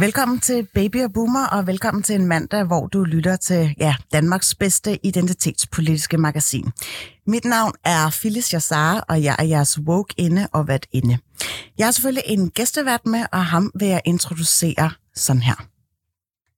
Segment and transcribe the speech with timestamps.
[0.00, 3.94] Velkommen til Baby og Boomer, og velkommen til en mandag, hvor du lytter til ja,
[4.12, 6.70] Danmarks bedste identitetspolitiske magasin.
[7.26, 11.18] Mit navn er Phyllis Jassar, og jeg er jeres woke inde og hvad inde.
[11.78, 15.69] Jeg har selvfølgelig en gæstevært med, og ham vil jeg introducere sådan her.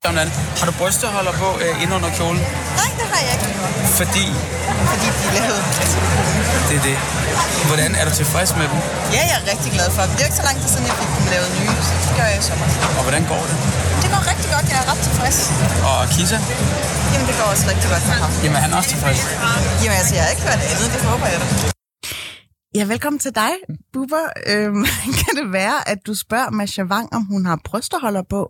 [0.06, 0.28] Sådan.
[0.60, 2.42] Har du brysteholder på øh, ind under kjolen?
[2.80, 3.48] Nej, det har jeg ikke.
[3.98, 4.26] Fordi
[4.92, 5.60] Fordi de er lavet
[6.68, 6.96] det er det.
[7.70, 8.78] Hvordan er du tilfreds med dem?
[9.16, 10.12] Ja, jeg er rigtig glad for dem.
[10.16, 12.26] Det er ikke så lang tid siden, jeg fik dem lavet nye, så det gør
[12.32, 12.66] jeg i sommer.
[12.98, 13.56] Og hvordan går det?
[14.02, 14.66] Det går rigtig godt.
[14.72, 15.38] Jeg er ret tilfreds.
[15.90, 16.38] Og Kisa?
[17.12, 18.30] Jamen, det går også rigtig godt for ham.
[18.44, 19.20] Jamen, han er også tilfreds.
[19.82, 20.86] Jamen, altså, jeg har ikke hørt andet.
[20.94, 21.46] Det håber jeg da.
[22.78, 23.52] Ja, velkommen til dig,
[23.92, 24.24] Bubber.
[24.52, 24.84] Øhm,
[25.22, 28.40] kan det være, at du spørger Masha Wang, om hun har brysterholder på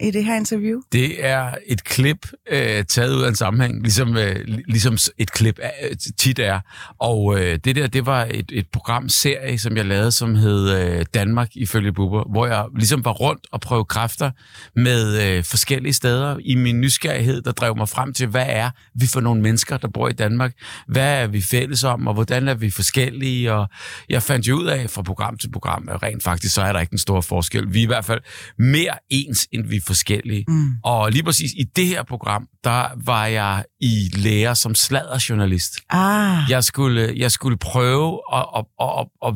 [0.00, 0.80] i det her interview?
[0.92, 4.36] Det er et klip øh, taget ud af en sammenhæng, ligesom, øh,
[4.68, 6.60] ligesom et klip øh, tit er.
[6.98, 11.04] Og øh, det der, det var et, et programserie, som jeg lavede, som hed øh,
[11.14, 14.30] Danmark ifølge Bubber, hvor jeg ligesom var rundt og prøvede kræfter
[14.76, 16.36] med øh, forskellige steder.
[16.40, 19.88] I min nysgerrighed, der drev mig frem til, hvad er vi for nogle mennesker, der
[19.88, 20.52] bor i Danmark?
[20.88, 23.52] Hvad er vi fælles om, og hvordan er vi forskellige?
[23.52, 23.68] Og
[24.08, 26.80] jeg fandt jo ud af fra program til program, at rent faktisk, så er der
[26.80, 27.74] ikke en stor forskel.
[27.74, 28.20] Vi er i hvert fald
[28.58, 30.44] mere ens, end vi forskellige.
[30.48, 30.68] Mm.
[30.84, 35.72] Og lige præcis i det her program, der var jeg i lære som sladderjournalist.
[35.90, 39.34] Ah, Jeg skulle, jeg skulle prøve at, at, at, at, at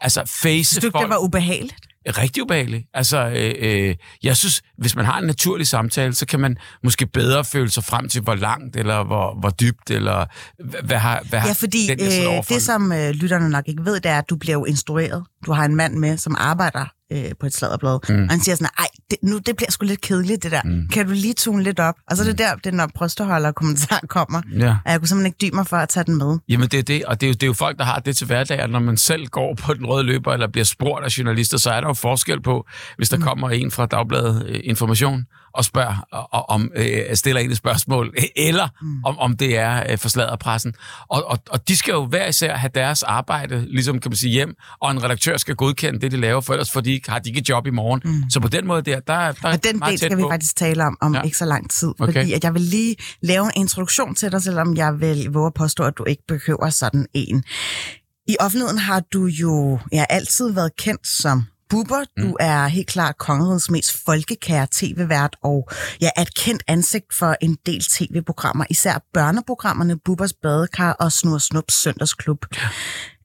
[0.00, 1.86] altså face synes du ikke, folk det var ubehageligt?
[2.08, 2.84] rigtig ubehageligt.
[2.94, 7.06] Altså, øh, øh, jeg synes, hvis man har en naturlig samtale, så kan man måske
[7.06, 10.26] bedre føle sig frem til, hvor langt, eller hvor, hvor dybt, eller
[10.64, 13.64] hvad, hvad har, hvad har Ja, fordi den, jeg øh, det, som øh, lytterne nok
[13.68, 15.24] ikke ved, det er, at du bliver jo instrueret.
[15.46, 18.22] Du har en mand med, som arbejder øh, på et sladderblad, mm.
[18.22, 20.62] og han siger sådan, ej, det, nu det bliver sgu lidt kedeligt, det der.
[20.64, 20.88] Mm.
[20.88, 21.94] Kan du lige tune lidt op?
[22.10, 24.42] Og så er det der, det når brysterholder kommentar kommer.
[24.58, 24.76] Ja.
[24.84, 26.38] Og jeg kunne simpelthen ikke dybe mig for at tage den med.
[26.48, 28.16] Jamen det er det, og det er, jo, det er jo folk, der har det
[28.16, 31.18] til hverdag, at når man selv går på den røde løber, eller bliver spurgt af
[31.18, 33.22] journalister, så er der jo forskel på, hvis der mm.
[33.22, 35.24] kommer en fra Dagbladet øh, Information
[35.56, 39.04] og spørger, og, om øh, stiller en et spørgsmål, eller mm.
[39.04, 40.74] om, om det er øh, forslaget pressen.
[41.08, 44.32] Og, og, og de skal jo hver især have deres arbejde, ligesom kan man sige,
[44.32, 47.28] hjem, og en redaktør skal godkende det, de laver, for ellers får de, har de
[47.28, 48.00] ikke et job i morgen.
[48.04, 48.30] Mm.
[48.30, 50.28] Så på den måde der, der, der Og den del skal vi på.
[50.30, 51.22] faktisk tale om om ja.
[51.22, 51.88] ikke så lang tid.
[51.88, 52.12] Okay.
[52.12, 55.54] Fordi at jeg vil lige lave en introduktion til dig, selvom jeg vil våge at
[55.54, 57.44] påstå, at du ikke behøver sådan en.
[58.28, 62.04] I offentligheden har du jo ja, altid været kendt som Bubber.
[62.20, 62.34] Du Mm.
[62.40, 65.68] er helt klart kongerigets mest folkekære tv-vært, og
[66.00, 71.38] ja, er et kendt ansigt for en del tv-programmer, især børneprogrammerne Bubbers Badekar og Snur
[71.38, 72.44] Snups Søndagsklub.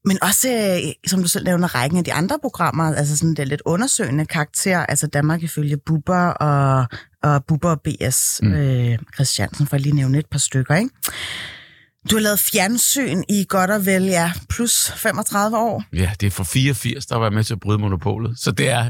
[0.05, 3.47] Men også, øh, som du selv nævner, rækken af de andre programmer, altså sådan det
[3.47, 6.85] lidt undersøgende karakter, altså Danmark ifølge Bubber og,
[7.23, 8.51] og Bubber og BS mm.
[8.53, 10.89] øh, Christiansen, for at lige nævne et par stykker, ikke?
[12.09, 15.83] Du har lavet fjernsyn i godt og vel, ja, plus 35 år.
[15.93, 18.39] Ja, det er fra 84, der var jeg med til at bryde monopolet.
[18.39, 18.83] Så det er,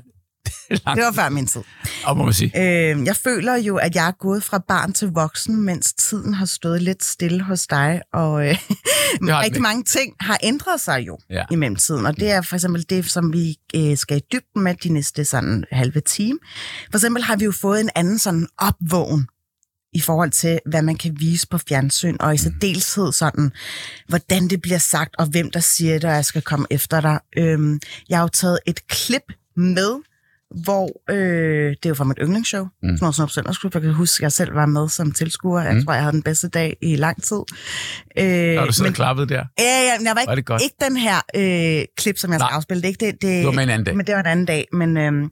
[0.69, 1.61] det Det var før min tid.
[2.05, 2.51] op, må man sige.
[2.91, 6.45] Øh, jeg føler jo, at jeg er gået fra barn til voksen, mens tiden har
[6.45, 8.57] stået lidt stille hos dig, og øh,
[9.19, 9.59] den rigtig ikke.
[9.59, 11.43] mange ting har ændret sig jo ja.
[11.51, 14.75] i mellemtiden, og det er for eksempel det, som vi øh, skal i dybden med
[14.83, 16.39] de næste sådan halve time.
[16.91, 19.27] For eksempel har vi jo fået en anden sådan opvågen
[19.93, 23.51] i forhold til, hvad man kan vise på fjernsyn, og i særdeleshed sådan,
[24.07, 27.19] hvordan det bliver sagt, og hvem der siger det, og jeg skal komme efter dig.
[27.37, 27.79] Øhm,
[28.09, 29.21] jeg har jo taget et klip
[29.57, 29.95] med,
[30.63, 32.97] hvor, øh, det er jo fra mit yndlingsshow, mm.
[32.97, 33.73] Snor Snop Søndagsklub.
[33.73, 35.61] Jeg kan huske, at jeg selv var med som tilskuer.
[35.61, 35.85] Jeg Mm.
[35.85, 37.37] tror, jeg havde den bedste dag i lang tid.
[38.17, 38.23] Øh,
[38.57, 39.43] Har du siddet men- og klappet der?
[39.59, 40.61] Ja, ja, men jeg var Var ikke, det godt?
[40.61, 42.55] ikke den her øh, klip, som jeg skal Nej.
[42.55, 42.81] afspille.
[42.83, 43.95] Det ikke det, det, Det var en anden dag.
[43.97, 44.67] Men det var en anden dag.
[44.73, 45.29] Men øhm,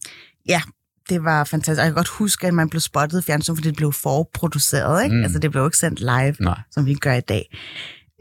[0.49, 0.61] ja,
[1.09, 1.79] det var fantastisk.
[1.79, 5.03] Og jeg kan godt huske, at man blev spottet i fjernsyn, fordi det blev forproduceret.
[5.03, 5.15] Ikke?
[5.15, 5.23] Mm.
[5.23, 6.59] Altså, det blev ikke sendt live, Nej.
[6.71, 7.57] som vi gør i dag.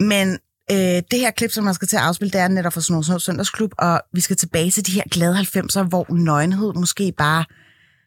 [0.00, 0.38] Men
[0.70, 0.76] øh,
[1.10, 3.18] det her klip, som man skal til at afspille, det er netop fra Snor Snor
[3.18, 7.44] Søndagsklub, og vi skal tilbage til de her glade 90'er, hvor nøgenhed måske bare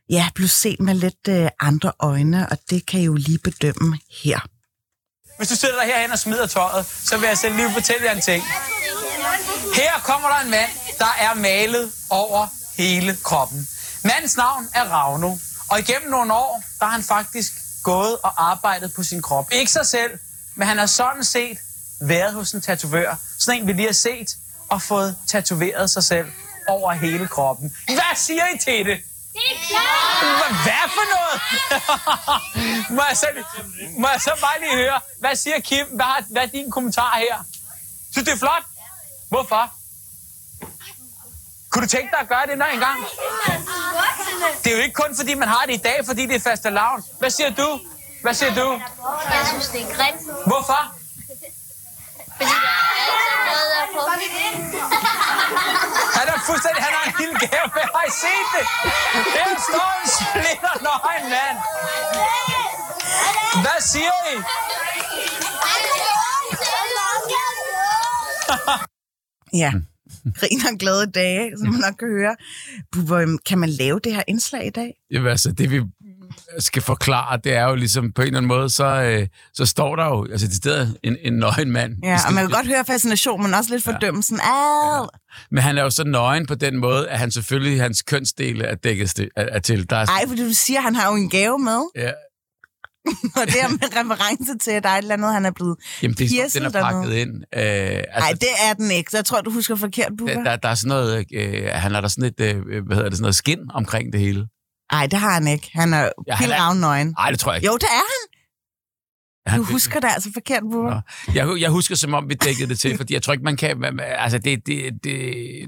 [0.10, 3.98] ja, blev set med lidt øh, andre øjne, og det kan I jo lige bedømme
[4.24, 4.40] her.
[5.38, 8.22] Hvis du sidder herhen og smider tøjet, så vil jeg selv lige fortælle jer en
[8.22, 8.44] ting.
[9.76, 10.70] Her kommer der en mand,
[11.00, 13.68] der er malet over hele kroppen.
[14.04, 15.38] Mandens navn er Ravno,
[15.70, 17.54] og igennem nogle år, der har han faktisk
[17.84, 19.52] gået og arbejdet på sin krop.
[19.52, 20.20] Ikke sig selv,
[20.56, 21.58] men han har sådan set
[22.02, 23.16] været hos en tatovør.
[23.40, 24.38] Sådan en, vi lige har set,
[24.70, 26.28] og fået tatoveret sig selv
[26.68, 27.76] over hele kroppen.
[27.86, 29.00] Hvad siger I til det?
[29.34, 31.42] Det er Hvad for noget?
[32.96, 33.28] må, jeg så,
[33.98, 35.88] må jeg så bare lige høre, hvad siger Kim?
[35.88, 37.46] Hvad, har, hvad er din kommentar her?
[38.12, 38.64] Synes det er flot?
[39.30, 39.81] Hvorfor?
[41.72, 43.00] Kunne du tænke dig at gøre det en gang?
[44.64, 46.70] Det er jo ikke kun, fordi man har det i dag, fordi det er faste
[46.70, 47.04] lavn.
[47.20, 47.80] Hvad siger du?
[48.22, 48.68] Hvad siger du?
[49.36, 50.82] Jeg synes, det er grimt, Hvorfor?
[52.38, 54.02] fordi der er altid noget der på.
[56.20, 57.86] Han er fuldstændig, han har en lille gave med.
[57.96, 58.66] Har I set det?
[59.38, 61.58] Her står en splitter nøgen mand.
[63.64, 64.36] Hvad siger I?
[69.54, 69.72] Ja.
[70.40, 72.36] Griner glade dage, som man nok kan høre.
[72.92, 74.94] Bubber, øhm, kan man lave det her indslag i dag?
[75.12, 75.82] Jamen, altså, det vi
[76.60, 79.96] skal forklare, det er jo ligesom på en eller anden måde, så, øh, så står
[79.96, 81.96] der jo altså, det stedet en, en nøgen mand.
[82.04, 84.40] Ja, og man kan godt høre fascination, men også lidt fordømmelsen.
[84.44, 85.02] Ja.
[85.52, 88.76] Men han er jo så nøgen på den måde, at han selvfølgelig, hans kønsdele er
[88.76, 89.90] dækket sti- er, er til.
[89.90, 92.12] Der er, Ej, fordi du siger, at han har jo en gave med, ja,
[93.40, 95.78] og det er med reference til, at der er et eller andet, han er blevet
[96.02, 97.30] jamen, det, er- den er pakket ind.
[97.36, 99.12] Øh, altså, Nej, det er den ikke.
[99.12, 100.34] Så jeg tror, du husker forkert, Bubber.
[100.34, 103.10] der, der, der er sådan noget, øh, han har der sådan et, øh, hvad hedder
[103.10, 104.48] det, sådan noget skin omkring det hele.
[104.92, 105.70] Nej, det har han ikke.
[105.74, 107.08] Han er Ja, er- ravnøgen.
[107.18, 107.68] Nej, det tror jeg ikke.
[107.68, 108.28] Jo, det er han.
[109.52, 111.02] Han, Du husker det altså forkert, Bubber.
[111.36, 113.78] Jeg, jeg husker, som om vi dækkede det til, fordi jeg tror ikke, man kan...
[113.80, 115.24] man- Altså, det, det, det,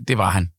[0.07, 0.49] det var han.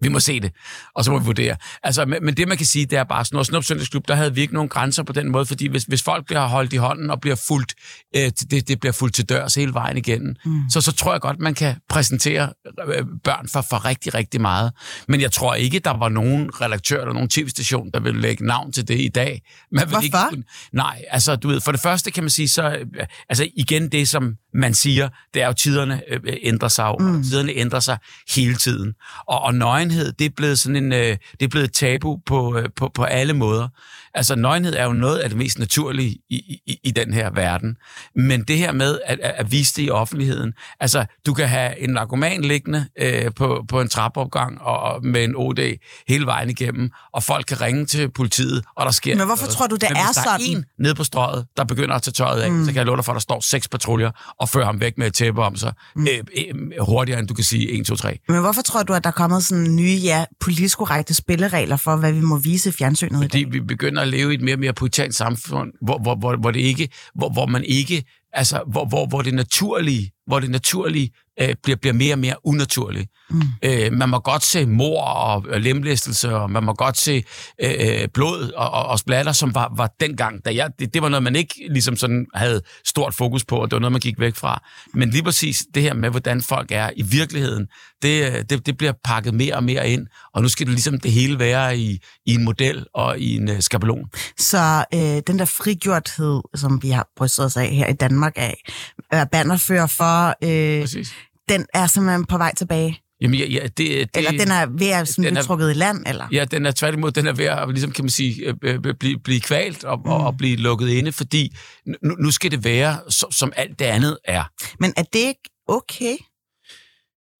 [0.00, 0.52] Vi må se det,
[0.94, 1.56] og så må vi vurdere.
[1.82, 4.14] Altså, men, men det, man kan sige, det er bare sådan noget Snup Søndagsklub, der
[4.14, 6.76] havde vi ikke nogen grænser på den måde, fordi hvis, hvis folk bliver holdt i
[6.76, 7.74] hånden og bliver fuldt,
[8.16, 10.62] øh, det, det bliver fuldt til dørs hele vejen igennem, mm.
[10.70, 12.52] så, så tror jeg godt, man kan præsentere
[12.94, 14.72] øh, børn for, for rigtig, rigtig meget.
[15.08, 18.72] Men jeg tror ikke, der var nogen redaktør eller nogen tv-station, der ville lægge navn
[18.72, 19.42] til det i dag.
[19.72, 20.02] Man Hvorfor?
[20.02, 23.48] Ikke, kunne- nej, altså, du ved, for det første kan man sige, så, øh, altså
[23.56, 27.18] igen det, som man siger, det er jo, tiderne øh, ændrer sig, mm.
[27.18, 27.98] og tiderne ændrer sig
[28.34, 28.94] hele tiden.
[29.28, 29.54] Og, og
[29.90, 33.04] nøgenhed, det er blevet sådan en, øh, det er blevet tabu på, øh, på, på
[33.04, 33.68] alle måder.
[34.14, 36.36] Altså, nøgenhed er jo noget af det mest naturlige i,
[36.66, 37.76] i, i den her verden.
[38.16, 41.78] Men det her med at, at, at vise det i offentligheden, altså, du kan have
[41.80, 45.78] en narkoman liggende øh, på, på en trappeopgang og, og med en OD
[46.08, 49.56] hele vejen igennem, og folk kan ringe til politiet, og der sker Men hvorfor noget.
[49.56, 50.56] tror du, det Men er hvis der sådan?
[50.56, 52.64] en nede på strøget, der begynder at tage tøjet af, mm.
[52.64, 54.10] så kan jeg love dig for, at der står seks patruljer
[54.40, 56.06] og fører ham væk med et tæppe om sig, mm.
[56.06, 58.18] øh, øh, hurtigere end du kan sige 1, 2, 3.
[58.28, 61.96] Men hvorfor tror du, at der er kommet sådan nye, ja, politisk korrekte spilleregler for,
[61.96, 63.52] hvad vi må vise i fjernsynet i Fordi dag?
[63.52, 66.50] vi begynder at leve i et mere og mere puritansk samfund, hvor, hvor, hvor, hvor,
[66.50, 71.10] det ikke, hvor, hvor man ikke, altså, hvor, hvor, hvor det naturlige, hvor det naturlige
[71.40, 73.10] øh, bliver, bliver mere og mere unaturligt.
[73.30, 73.42] Mm.
[73.62, 77.24] Øh, man må godt se mor og, og lemlæstelse, og man må godt se
[77.62, 80.44] øh, blod og, og, og splatter, som var, var dengang.
[80.44, 83.70] Da jeg, det, det var noget, man ikke ligesom sådan havde stort fokus på, og
[83.70, 84.62] det var noget, man gik væk fra.
[84.94, 87.66] Men lige præcis det her med, hvordan folk er i virkeligheden,
[88.02, 91.00] det, øh, det, det bliver pakket mere og mere ind, og nu skal det ligesom
[91.00, 94.08] det hele være i, i en model og i en øh, skabelon.
[94.38, 98.62] Så øh, den der frigjorthed, som vi har brystet os af her i Danmark af,
[99.10, 101.12] er bannerfører for, øh, Præcis.
[101.48, 103.00] den er simpelthen på vej tilbage.
[103.22, 105.74] Jamen, ja, ja, det, det, Eller den er ved at sådan den er- trukket i
[105.74, 106.28] land, eller?
[106.32, 109.18] Ja, den er tværtimod, den er ved at, ligesom kan man sige, øh, øh, blive,
[109.24, 110.10] blive kvalt og, mm.
[110.10, 111.56] og, og blive lukket inde, fordi
[112.02, 114.42] nu, nu skal det være, som, som alt det andet er.
[114.80, 116.16] Men er det ikke okay?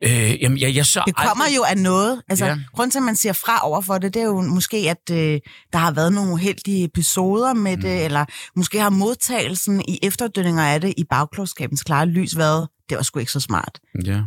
[0.04, 2.22] Øh, jamen, jeg, jeg så Det kommer aldrig, jo af noget.
[2.28, 2.50] Altså, Ja.
[2.50, 2.58] ja.
[2.74, 5.40] grunden til, at man siger fra over for det, det er jo måske, at øh,
[5.72, 7.82] der har været nogle uheldige episoder med mm.
[7.82, 8.24] det, eller
[8.56, 13.18] måske har modtagelsen i efterdønninger af det i bagklogskabens klare lys været, det var sgu
[13.18, 13.80] ikke så smart.
[14.04, 14.20] Ja.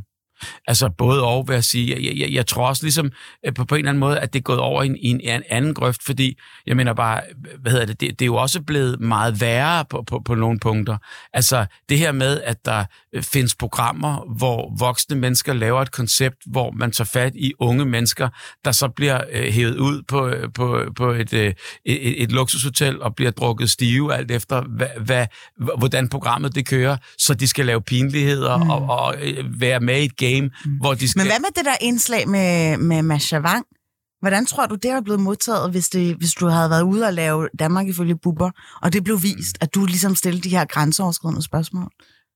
[0.67, 1.95] Altså både og, vil jeg sige.
[1.95, 3.11] Jeg, jeg, jeg tror også ligesom
[3.45, 5.07] øh, på, på en eller anden måde, at det er gået over i en, i
[5.07, 7.21] en, en anden grøft, fordi jeg mener bare,
[7.59, 10.59] hvad hedder det, det, det er jo også blevet meget værre på, på, på nogle
[10.59, 10.97] punkter.
[11.33, 16.37] Altså det her med, at der øh, findes programmer, hvor voksne mennesker laver et koncept,
[16.45, 18.29] hvor man tager fat i unge mennesker,
[18.65, 21.53] der så bliver øh, hævet ud på, øh, på, på et, øh,
[21.85, 25.27] et, et luksushotel og bliver drukket stive, alt efter hvad, hvad,
[25.77, 28.69] hvordan programmet det kører, så de skal lave pinligheder mm.
[28.69, 30.71] og, og være med i et game, mm.
[30.79, 31.19] hvor de skal...
[31.19, 33.65] Men hvad med det der indslag med, med Masha Wang?
[34.21, 37.13] Hvordan tror du, det er blevet modtaget, hvis, det, hvis du havde været ude og
[37.13, 41.41] lave Danmark ifølge Bubber, og det blev vist, at du ligesom stillede de her grænseoverskridende
[41.41, 41.91] spørgsmål?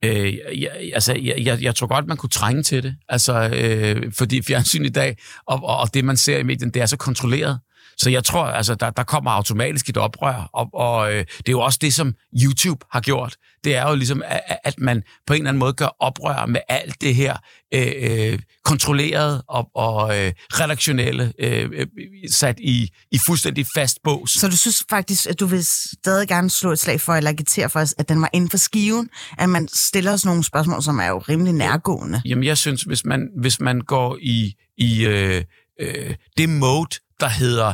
[0.06, 2.96] Øh, jeg, altså, jeg, jeg, jeg tror godt, man kunne trænge til det.
[3.10, 6.82] Altså, øh, fordi fjernsyn i dag, og, og, og det, man ser i medien, det
[6.82, 7.60] er så kontrolleret.
[7.98, 11.52] Så jeg tror, altså, der, der kommer automatisk et oprør, og, og øh, det er
[11.52, 12.14] jo også det, som
[12.44, 13.36] YouTube har gjort.
[13.64, 16.62] Det er jo ligesom, at, at man på en eller anden måde gør oprør med
[16.70, 17.38] alt det her
[17.74, 21.88] øh, øh, kontrolleret og, og øh, redaktionelle, øh, øh,
[22.32, 24.32] sat i, i fuldstændig fast bås.
[24.32, 27.70] Så du synes faktisk, at du vil stadig gerne slå et slag for, eller agitere
[27.70, 31.08] for, at den var inden for skiven, at man stiller os nogle spørgsmål, som er
[31.08, 32.22] jo rimelig nærgående?
[32.26, 35.44] Jamen, jeg synes, hvis man, hvis man går i, i øh,
[35.80, 37.74] øh, det mode, der hedder,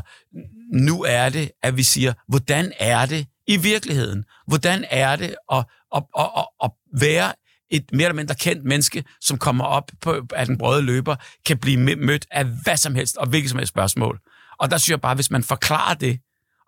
[0.74, 4.26] nu er det, at vi siger, hvordan er det i virkeligheden?
[4.48, 7.34] Hvordan er det at, at, at, at, at være
[7.72, 11.58] et mere eller mindre kendt menneske, som kommer op på, at den brøde løber, kan
[11.58, 14.20] blive mødt af hvad som helst og hvilket som helst spørgsmål.
[14.60, 16.20] Og der synes jeg bare, hvis man forklarer det,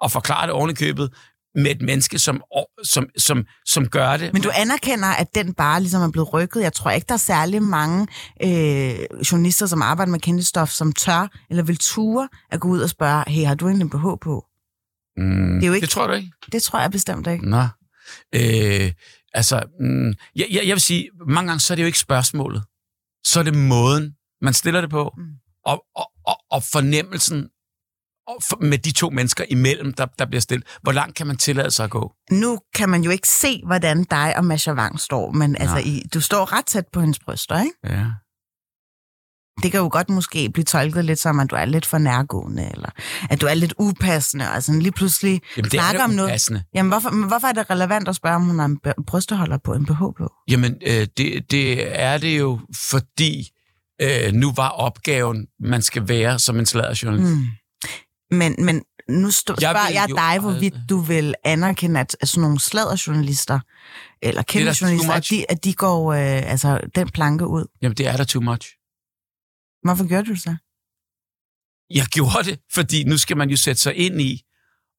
[0.01, 1.13] og forklarer det oven købet
[1.55, 2.41] med et menneske, som,
[2.83, 4.33] som, som, som gør det.
[4.33, 6.61] Men du anerkender, at den bare ligesom er blevet rykket.
[6.61, 8.07] Jeg tror ikke, der er særlig mange
[8.43, 8.95] øh,
[9.31, 13.23] journalister, som arbejder med kendestof, som tør eller vil ture at gå ud og spørge,
[13.27, 14.45] hey, har du egentlig en BH på?
[15.17, 16.31] Mm, Det er jo ikke- det tror du ikke?
[16.51, 17.49] Det tror jeg bestemt ikke.
[17.49, 17.61] Nå.
[18.35, 18.91] Øh,
[19.33, 22.63] altså, mm, jeg, jeg, jeg vil sige, mange gange så er det jo ikke spørgsmålet.
[23.25, 25.13] Så er det måden, man stiller det på.
[25.17, 25.23] Mm.
[25.65, 27.47] Og, og, og, og fornemmelsen
[28.27, 30.67] og med de to mennesker imellem, der, der bliver stillet.
[30.81, 32.11] Hvor langt kan man tillade sig at gå?
[32.31, 36.03] Nu kan man jo ikke se, hvordan dig og Masha Wang står, men altså, i,
[36.13, 37.75] du står ret tæt på hendes bryster, ikke?
[37.83, 38.05] Ja.
[39.63, 42.69] Det kan jo godt måske blive tolket lidt som, at du er lidt for nærgående,
[42.73, 42.89] eller
[43.29, 46.09] at du er lidt upassende, og sådan lige pludselig Jamen, det er snakker da om
[46.09, 46.29] noget.
[46.29, 46.63] upassende.
[46.75, 49.73] Jamen, hvorfor, men hvorfor er det relevant at spørge, om hun har en brysteholder på,
[49.73, 50.31] en BH på?
[50.47, 53.49] Jamen, øh, det, det er det jo, fordi
[54.01, 57.31] øh, nu var opgaven, man skal være som en sladderjournalist.
[57.31, 57.45] Mm.
[58.31, 62.59] Men, men nu stå, Jeg spørger jeg dig, hvorvidt du vil anerkende, at, sådan nogle
[62.59, 63.59] sladderjournalister,
[64.21, 67.65] eller kendte journalister, at de, at de går øh, altså, den planke ud.
[67.81, 68.69] Jamen, det er da too much.
[69.83, 70.55] Hvorfor gør du det så?
[71.89, 74.41] Jeg gjorde det, fordi nu skal man jo sætte sig ind i,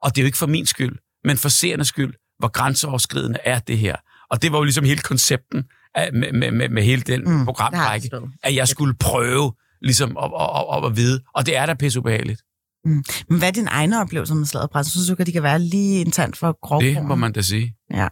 [0.03, 3.59] og det er jo ikke for min skyld, men for seernes skyld, hvor grænseoverskridende er
[3.59, 3.97] det her.
[4.31, 5.65] Og det var jo ligesom hele koncepten
[5.95, 8.11] af, med, med, med, med hele den Mm, programrække,
[8.43, 9.53] at jeg skulle prøve
[9.83, 11.23] ligesom at, at, at, at, at vide.
[11.35, 12.43] Og det er da pisseubehageligt.
[13.29, 14.87] Men hvad er dine egne oplevelser med sladderpres?
[14.87, 16.81] Synes du, at de kan være lige internt for grov?
[16.81, 17.75] Det må man da sige.
[17.91, 18.09] Ja.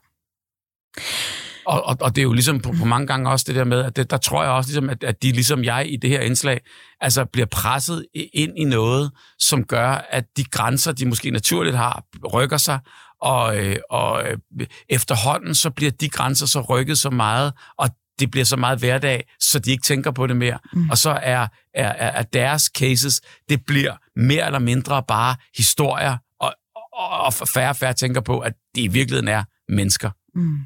[1.67, 3.85] Og, og, og det er jo ligesom på, på mange gange også det der med,
[3.85, 6.21] at det, der tror jeg også, ligesom, at, at de ligesom jeg i det her
[6.21, 6.61] indslag,
[7.01, 12.05] altså bliver presset ind i noget, som gør, at de grænser, de måske naturligt har,
[12.33, 12.79] rykker sig,
[13.23, 17.89] og, øh, og øh, efterhånden så bliver de grænser så rykket så meget, og
[18.19, 20.59] det bliver så meget hverdag, så de ikke tænker på det mere.
[20.73, 20.91] Mm.
[20.91, 26.17] Og så er, er, er, er deres cases, det bliver mere eller mindre bare historier,
[26.41, 26.55] og,
[26.93, 30.11] og, og færre og færre tænker på, at det i virkeligheden er mennesker.
[30.35, 30.59] Mm.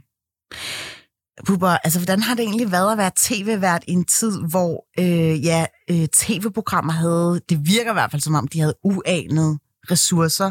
[1.47, 5.45] Bubber, altså hvordan har det egentlig været at være tv-vært i en tid, hvor øh,
[5.45, 9.59] ja, øh, tv-programmer havde, det virker i hvert fald som om, de havde uanede
[9.91, 10.51] ressourcer,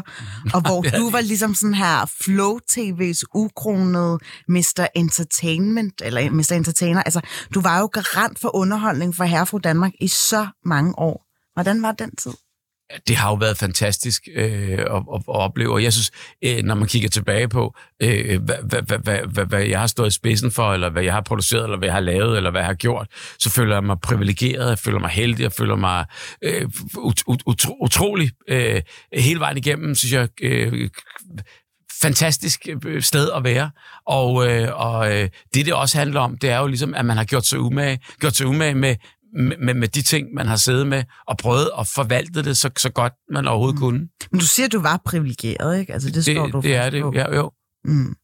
[0.54, 4.86] og hvor du var ligesom sådan her Flow TV's ukronede Mr.
[4.94, 6.52] Entertainment, eller Mr.
[6.52, 7.02] Entertainer.
[7.02, 7.20] Altså,
[7.54, 11.24] du var jo garant for underholdning for Herrefru Danmark i så mange år.
[11.54, 12.32] Hvordan var den tid?
[13.08, 16.10] Det har jo været fantastisk øh, at, at, at opleve, og jeg synes,
[16.44, 20.08] øh, når man kigger tilbage på, øh, hvad, hvad, hvad, hvad, hvad, jeg har stået
[20.08, 22.60] i spidsen for, eller hvad jeg har produceret, eller hvad jeg har lavet, eller hvad
[22.60, 23.06] jeg har gjort,
[23.38, 26.04] så føler jeg mig privilegeret, jeg føler mig heldig, jeg føler mig
[26.42, 30.90] øh, ut, ut, utrolig øh, hele vejen igennem, synes jeg, øh,
[32.02, 33.70] fantastisk øh, sted at være.
[34.06, 37.16] Og, øh, og øh, det, det også handler om, det er jo ligesom, at man
[37.16, 38.96] har gjort sig umage, gjort sig umage med,
[39.36, 42.90] med, med de ting, man har siddet med, og prøvet at forvalte det så, så
[42.90, 43.80] godt, man overhovedet mm.
[43.80, 44.08] kunne.
[44.32, 45.92] Men du siger, at du var privilegeret, ikke?
[45.92, 47.12] Altså, det, står du Det, det er det, på.
[47.14, 47.50] ja, jo.
[47.84, 48.14] Mm.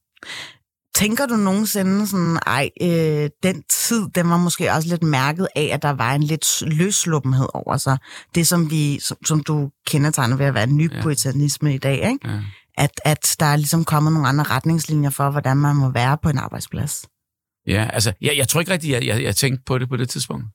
[0.95, 5.69] Tænker du nogensinde sådan, ej, øh, den tid, den var måske også lidt mærket af,
[5.73, 7.97] at der var en lidt løsluppenhed over sig.
[8.35, 11.01] Det, som, vi, som, som du kendetegner ved at være en ny Ja.
[11.01, 12.29] puritanisme i dag, ikke?
[12.31, 12.39] Ja.
[12.77, 16.29] At, at der er ligesom kommet nogle andre retningslinjer for, hvordan man må være på
[16.29, 17.05] en arbejdsplads.
[17.67, 20.09] Ja, altså, jeg, jeg tror ikke rigtigt, jeg, jeg, jeg tænkte på det på det
[20.09, 20.45] tidspunkt.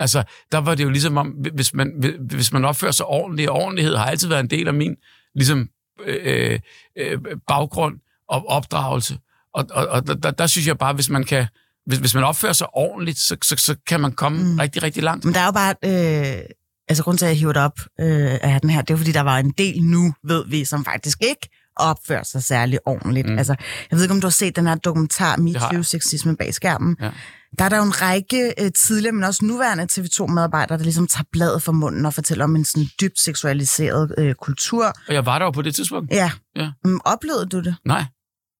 [0.00, 3.56] Altså, der var det jo ligesom om, hvis man, hvis man opfører sig ordentligt, og
[3.56, 4.96] ordentlighed har altid været en del af min
[5.34, 5.68] ligesom,
[6.06, 6.60] øh,
[6.98, 9.18] øh, baggrund og opdragelse.
[9.54, 11.46] Og, og, og der, der, der synes jeg bare, hvis man kan,
[11.86, 14.58] hvis, hvis man opfører sig ordentligt, så, så, så kan man komme mm.
[14.58, 15.24] Rigtig, rigtig langt.
[15.24, 15.74] Men der er jo bare...
[15.84, 16.44] Øh,
[16.88, 19.12] altså, grund til, at jeg hiver det op øh, af den her, det er fordi
[19.12, 23.28] der var en del nu, ved vi, som faktisk ikke opfører sig særlig ordentligt.
[23.28, 23.38] Mm.
[23.38, 23.54] Altså,
[23.90, 25.84] jeg ved ikke, om du har set den her dokumentar, MeToo, jeg.
[25.84, 26.96] sexisme bag skærmen.
[27.00, 27.10] Ja.
[27.58, 31.24] Der er der jo en række øh, tidligere, men også nuværende TV2-medarbejdere, der ligesom tager
[31.32, 34.92] bladet for munden og fortæller om en sådan dybt seksualiseret øh, kultur.
[35.08, 36.10] Og jeg var der jo på det tidspunkt.
[36.12, 36.30] Ja.
[36.56, 36.70] Ja.
[36.84, 37.76] Mm, oplevede du det?
[37.84, 38.04] Nej,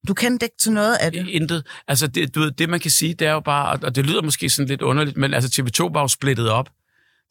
[0.08, 1.26] Du kendte ikke til noget af det?
[1.28, 1.66] intet.
[1.88, 4.22] Altså, det, du ved, det man kan sige, det er jo bare, og det lyder
[4.22, 6.68] måske sådan lidt underligt, men altså TV2 var jo splittet op.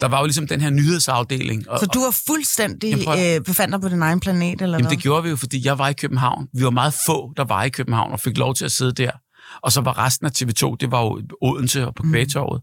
[0.01, 1.69] Der var jo ligesom den her nyhedsafdeling.
[1.69, 4.77] Og, Så du var fuldstændig Jamen, prøv øh, befandt dig på din egen planet, eller
[4.77, 4.95] Jamen hvad?
[4.95, 6.47] det gjorde vi jo, fordi jeg var i København.
[6.53, 9.11] Vi var meget få, der var i København og fik lov til at sidde der.
[9.61, 12.11] Og så var resten af TV2, det var jo Odense og på Mm.
[12.11, 12.61] Kvægtorvet.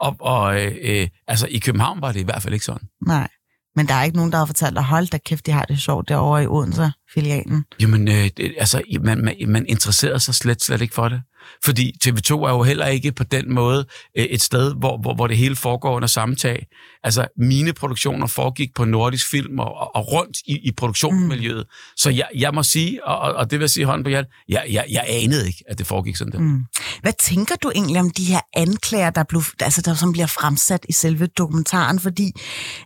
[0.00, 2.88] Og, og øh, øh, altså i København var det i hvert fald ikke sådan.
[3.06, 3.28] Nej.
[3.76, 5.80] Men der er ikke nogen, der har fortalt dig, hold da kæft, de har det
[5.80, 7.64] sjovt derovre i Odense-filialen.
[7.80, 11.22] Jamen, øh, det, altså, man, man, man interesserede sig slet, slet ikke for det.
[11.64, 13.86] Fordi TV2 er jo heller ikke på den måde
[14.18, 16.66] øh, et sted, hvor, hvor, hvor det hele foregår under samme tag.
[17.04, 21.66] Altså, mine produktioner foregik på Nordisk Film og, og, og rundt i, i produktionsmiljøet.
[21.66, 21.94] Mm.
[21.96, 24.66] Så jeg, jeg må sige, og, og det vil jeg sige hånden på hjertet, jeg,
[24.70, 26.38] jeg, jeg anede ikke, at det foregik sådan der.
[26.38, 26.64] Mm.
[27.04, 30.86] Hvad tænker du egentlig om de her anklager, der, blev, altså, der som bliver fremsat
[30.88, 32.00] i selve dokumentaren?
[32.00, 32.32] Fordi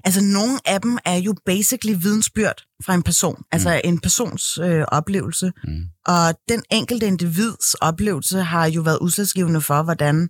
[0.05, 4.85] altså, nogle af dem er jo basically vidensbyrd fra en person, altså en persons øh,
[4.89, 5.53] oplevelse.
[5.65, 5.83] Mm.
[6.07, 10.29] Og den enkelte individs oplevelse har jo været udslagsgivende for, hvordan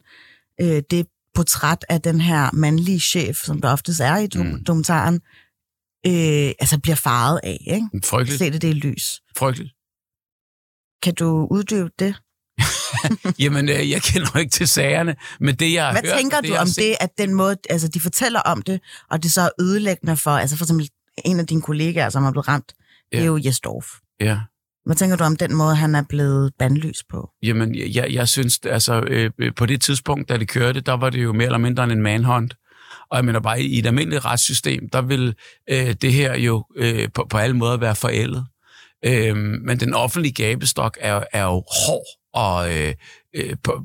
[0.61, 4.65] øh, det portræt af den her mandlige chef, som der oftest er i do- Mm.
[4.65, 5.15] dokumentaren,
[6.07, 7.89] øh, altså bliver faret af, ikke?
[8.05, 8.39] Frygteligt.
[8.39, 9.21] Sætte det i lys.
[9.37, 9.71] Frygteligt.
[11.03, 12.15] Kan du uddybe det?
[13.43, 16.19] Jamen, øh, jeg kender jo ikke til sagerne, men det, jeg har Hvad hørt...
[16.19, 19.23] tænker og du om set- det, at den måde, altså de fortæller om det, og
[19.23, 20.89] det så er ødelæggende for, altså for eksempel
[21.25, 22.73] en af dine kollegaer, som er blevet ramt,
[23.13, 23.17] ja.
[23.17, 23.87] det er jo Jesdorf.
[24.21, 24.39] Ja.
[24.87, 27.31] Hvad tænker du om den måde, han er blevet bandlys på?
[27.43, 31.11] Jamen, jeg, jeg synes, altså, øh, øh, på det tidspunkt, da det kørte, der var
[31.11, 32.55] det jo mere eller mindre end en manhunt.
[33.11, 35.35] Og jeg mener bare, i et almindeligt retssystem, der vil
[35.71, 38.47] øh, det her jo øh, på, på alle måder være forældet.
[39.05, 41.51] Øh, men den offentlige gabestok er, er jo
[41.87, 42.95] hård og øh,
[43.35, 43.83] øh, på,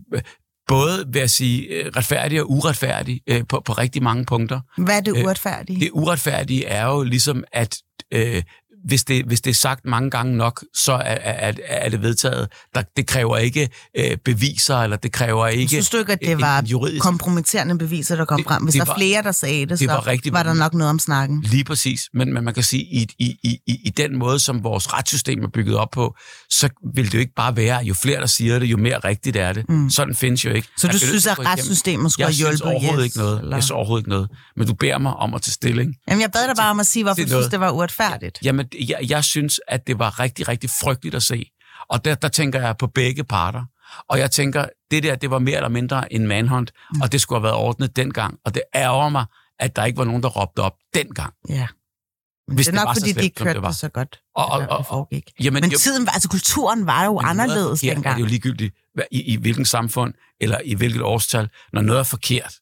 [0.68, 4.60] både, vil jeg sige, øh, retfærdig og uretfærdig øh, på, på rigtig mange punkter.
[4.78, 5.80] Hvad er det Øh, uretfærdige?
[5.80, 7.78] Det uretfærdige er jo ligesom, at
[8.12, 8.44] øh,
[8.86, 12.48] hvis, det, hvis det er sagt mange gange nok, så er, er, er det vedtaget.
[12.76, 15.70] Der, det kræver ikke øh, beviser, eller det kræver ikke...
[15.70, 17.02] Synes du ikke, at det var en juridisk...
[17.04, 18.64] kompromitterende beviser, der kom Det- frem?
[18.64, 20.54] Hvis det der var- er flere, der sagde det, det så var rigtig- var der
[20.54, 21.42] nok noget om snakken.
[21.42, 22.02] Lige præcis.
[22.14, 25.48] Men, men man kan sige, i, i, i, i den måde, som vores retssystem er
[25.54, 26.16] bygget op på,
[26.50, 29.38] så vil det jo ikke bare være, jo flere, der siger det, jo mere rigtigt
[29.38, 29.70] er det.
[29.70, 29.90] Mm.
[29.90, 30.68] Sådan findes jo ikke.
[30.78, 33.40] Så du nødt synes, at retssystemet skulle Jeg have synes hjulpet overhovedet yes, ikke noget.
[33.40, 33.56] eller?
[33.56, 34.30] Jeg synes overhovedet ikke noget.
[34.58, 35.96] Men du beder mig om at tage stilling.
[36.08, 38.40] Jamen, jeg bad dig bare om at sige, hvorfor du synes, det var uretfærdigt.
[38.44, 41.46] Jamen, jeg, jeg synes, at det var rigtig, rigtig frygteligt at se.
[41.90, 43.66] Og der, der tænker jeg på begge parter.
[44.10, 47.02] Og jeg tænker, det der, det var mere eller mindre en manhunt, mm.
[47.02, 48.38] og det skulle have været ordnet dengang.
[48.46, 49.26] Og det ærger mig,
[49.60, 51.34] at der ikke var nogen, der råbte op dengang.
[51.50, 51.68] Ja.
[52.48, 53.62] Men Hvis det er det nok, var så fordi de slemt, ikke som kørte det
[53.64, 53.70] var.
[53.70, 55.24] det så godt, Og- og- at og- det.
[55.44, 58.12] Jamen, Men jo- tiden var, altså kulturen var jo Men noget er anderledes forkert, dengang.
[58.14, 58.76] er det jo ligegyldigt,
[59.12, 61.50] i, i hvilken samfund, eller i hvilket årstal.
[61.74, 62.54] Når noget er forkert,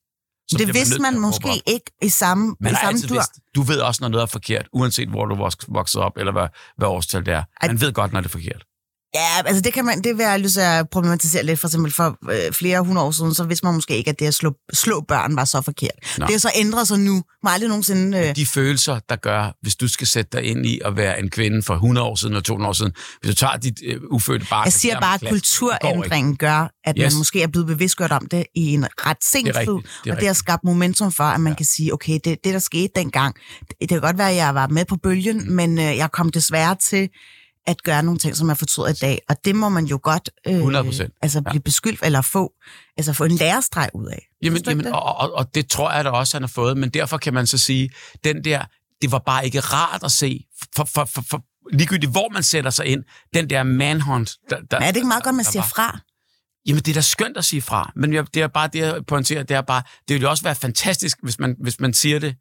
[0.49, 1.55] så det vidste man at måske op.
[1.67, 3.15] ikke i samme, Man i samme dur.
[3.15, 5.35] vidst, du ved også, når noget er forkert, uanset hvor du
[5.67, 7.43] vokset op, eller hvad, hvad årstal det er.
[7.67, 8.63] Man ved godt, når det er forkert.
[9.15, 11.59] Ja, altså det kan man, det vil jeg lyst til at problematisere lidt.
[11.59, 14.25] For eksempel for øh, flere hundrede år siden, så vidste man måske ikke, at det
[14.27, 15.91] at slå, slå børn var så forkert.
[16.17, 16.25] Nå.
[16.25, 17.23] Det er så ændret sig nu.
[17.43, 18.17] Man aldrig nogensinde...
[18.17, 21.29] Øh, De følelser, der gør, hvis du skal sætte dig ind i at være en
[21.29, 24.45] kvinde for 100 år siden og 200 år siden, hvis du tager dit øh, ufødte
[24.49, 24.65] barn...
[24.65, 27.13] jeg siger og bare, at kulturændringen gør, at Yes.
[27.13, 29.55] man måske er blevet bevidstgjort om det i en ret sen tid.
[29.55, 31.57] rigtigt, det og det har skabt momentum for, at man ja.
[31.57, 34.55] kan sige, okay, det, det der skete dengang, det, det kan godt være, at jeg
[34.55, 35.51] var med på bølgen, mm.
[35.51, 37.09] men øh, jeg kom desværre til
[37.67, 39.19] at gøre nogle ting, som jeg fortryder i dag.
[39.29, 42.51] Og det må man jo godt øh, 100%, altså blive beskyldt eller få,
[42.97, 44.27] altså få en lærestreg ud af.
[44.43, 44.93] Jamen, jamen det?
[44.93, 47.47] og, og, og det tror jeg da også, han har fået, men derfor kan man
[47.47, 47.89] så sige,
[48.23, 48.65] den der,
[49.01, 50.45] det var bare ikke rart at se,
[50.75, 51.43] for, for, for, for
[51.73, 54.31] ligegyldigt hvor man sætter sig ind, den der manhunt.
[54.49, 55.99] Der, der, Men er det ikke meget godt, man siger var- fra?
[56.65, 59.05] Jamen, det er da skønt at sige fra, men jeg, det er bare det, jeg
[59.07, 62.19] pointerer, det er bare, det ville jo også være fantastisk, hvis man, hvis man siger
[62.19, 62.35] det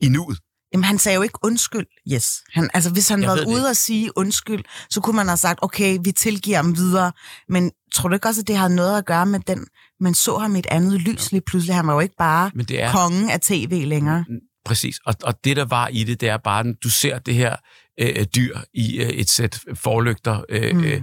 [0.00, 0.38] i nuet.
[0.72, 2.28] Jamen, han sagde jo ikke undskyld, yes.
[2.52, 5.98] Han, altså, hvis han var ude og sige undskyld, så kunne man have sagt, okay,
[6.04, 7.12] vi tilgiver ham videre.
[7.48, 9.66] Men tror du ikke også, at det havde noget at gøre med den,
[10.00, 11.74] man så ham i et andet lys lige pludselig?
[11.76, 14.24] Han var jo ikke bare Men det er- kongen af tv længere.
[14.64, 17.34] Præcis, og, og det der var i det, det er bare, at du ser det
[17.34, 17.56] her
[18.00, 20.84] øh, dyr i øh, et sæt forlygter, øh, mm.
[20.84, 21.02] øh,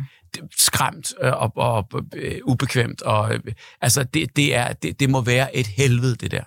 [0.58, 3.40] skræmt øh, og, og øh, ubekvemt, og øh,
[3.82, 6.44] altså det, det, er, det, det må være et helvede, det der.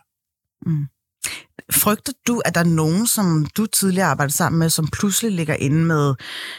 [1.72, 5.54] Frygter du, at der er nogen, som du tidligere arbejdede sammen med, som pludselig ligger
[5.54, 6.14] inde med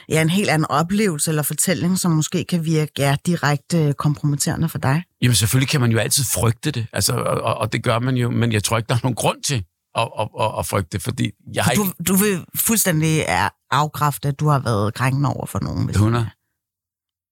[0.09, 4.77] ja, en helt anden oplevelse eller fortælling, som måske kan virke ja, direkte kompromitterende for
[4.77, 5.03] dig?
[5.21, 8.29] Jamen selvfølgelig kan man jo altid frygte det, altså, og, og- det gør man jo,
[8.29, 9.63] men jeg tror ikke, der er nogen grund til
[9.97, 12.03] at, at, at, at frygte fordi jeg har Du, ikke...
[12.07, 13.25] du vil fuldstændig
[13.71, 15.85] afkræfte, at du har været krænkende over for nogen.
[15.85, 16.29] Hvis 100.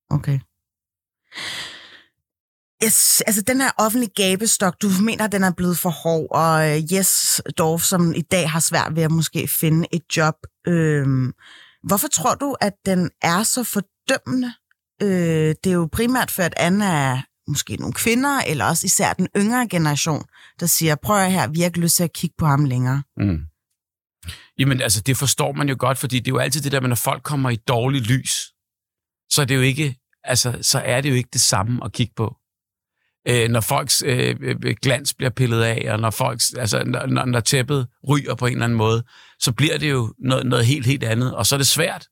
[0.10, 0.40] Okay.
[2.84, 6.78] Yes, altså den her offentlige gabestok, du mener, at den er blevet for hård, og
[6.78, 10.36] yes, Jes Dorf, som i dag har svært ved at måske finde et job.
[10.68, 11.34] Øhm,
[11.84, 14.54] hvorfor tror du, at den er så fordømmende?
[15.02, 19.14] Øh, det er jo primært for, at Anna er måske nogle kvinder, eller også især
[19.14, 20.24] den yngre generation,
[20.60, 23.04] der siger, prøv at her, vi har ikke lyst til at kigge på ham længere.
[23.18, 23.40] Mm.
[24.60, 26.96] Jamen, altså, det forstår man jo godt, fordi det er jo altid det der når
[26.96, 28.34] folk kommer i dårligt lys,
[29.30, 32.14] så er det jo ikke, altså, så er det jo ikke det samme at kigge
[32.16, 32.36] på.
[33.30, 34.36] Øh, når folks øh,
[34.82, 38.64] glans bliver pillet af, og når, folks, altså, når, når- tæppet ryger på en eller
[38.66, 39.04] anden måde,
[39.40, 42.08] så bliver det jo noget, noget helt, helt andet, og så er det svært.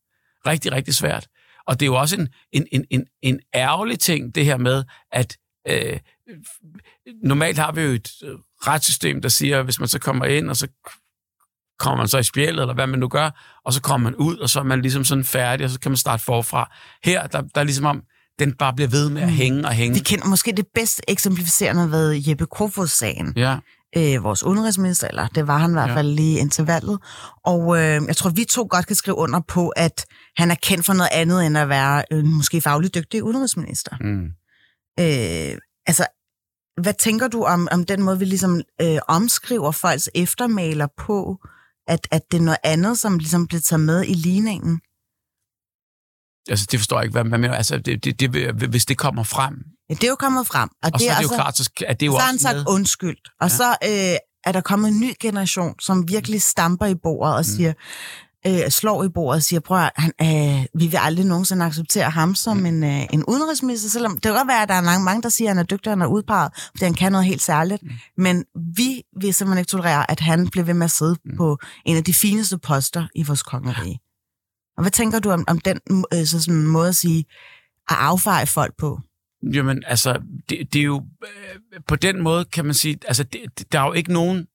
[0.47, 1.27] Rigtig, rigtig svært.
[1.67, 4.83] Og det er jo også en, en, en, en, en ærgerlig ting, det her med,
[5.11, 5.99] at øh,
[7.23, 8.31] normalt har vi jo et øh,
[8.67, 10.67] retssystem, der siger, hvis man så kommer ind, og så
[11.79, 14.37] kommer man så i spjældet, eller hvad man nu gør, og så kommer man ud,
[14.37, 16.75] og så er man ligesom sådan færdig, og så kan man starte forfra.
[17.03, 18.03] Her, der, der er ligesom om,
[18.39, 19.93] den bare bliver ved med at hænge og hænge.
[19.93, 23.33] Vi kender måske det bedst eksemplificerende ved Jeppe Kofod-sagen.
[23.35, 23.57] Ja,
[23.97, 25.95] øh, vores udenrigsminister, eller det var han i hvert Ja.
[25.95, 26.99] fald lige indtil valget.
[27.45, 30.05] Og øh, jeg tror, vi to godt kan skrive under på, at
[30.37, 33.95] han er kendt for noget andet, end at være øh, måske fagligt dygtig udenrigsminister.
[34.01, 34.25] mm.
[34.99, 36.05] Øh, altså,
[36.81, 41.37] hvad tænker du om, om den måde, vi ligesom øh, omskriver folks eftermaler på,
[41.87, 44.79] at, at det er noget andet, som ligesom bliver taget med i ligningen?
[46.49, 47.55] Altså det forstår jeg ikke, hvad man mener.
[47.55, 49.53] Altså, det, det, det, hvis det kommer frem,
[49.89, 50.69] Ja, det er jo kommet frem.
[50.83, 52.23] Og, og så er det jo altså- klart, så at det er jo så har
[52.31, 52.65] også han sagt med.
[52.73, 53.17] undskyld.
[53.41, 53.55] Og Ja.
[53.55, 57.73] så øh, er der kommet en ny generation, som virkelig stamper i bordet og siger,
[58.47, 62.09] øh, slår i bordet og siger, prøv at, han, øh, vi vil aldrig nogensinde acceptere
[62.09, 62.65] ham som Mm.
[62.65, 65.29] en, øh, en udenrigsminister, selvom det kan godt være, at der er mange, mange der
[65.29, 67.83] siger, at han er dygtig, han er udpeget, fordi han kan noget helt særligt.
[67.83, 67.89] Mm.
[68.17, 68.43] Men
[68.75, 71.37] vi vil simpelthen ikke tolerere, at han bliver ved med at sidde Mm.
[71.37, 73.99] på en af de fineste poster i vores kongerige.
[74.77, 75.79] Og hvad tænker du om, om den
[76.13, 77.25] øh, så sådan måde at sige,
[77.89, 78.99] at affeje folk på?
[79.53, 81.05] Jamen, altså, det, det er jo...
[81.23, 84.47] Øh, på den måde kan man sige, altså, det, der er jo ikke nogen...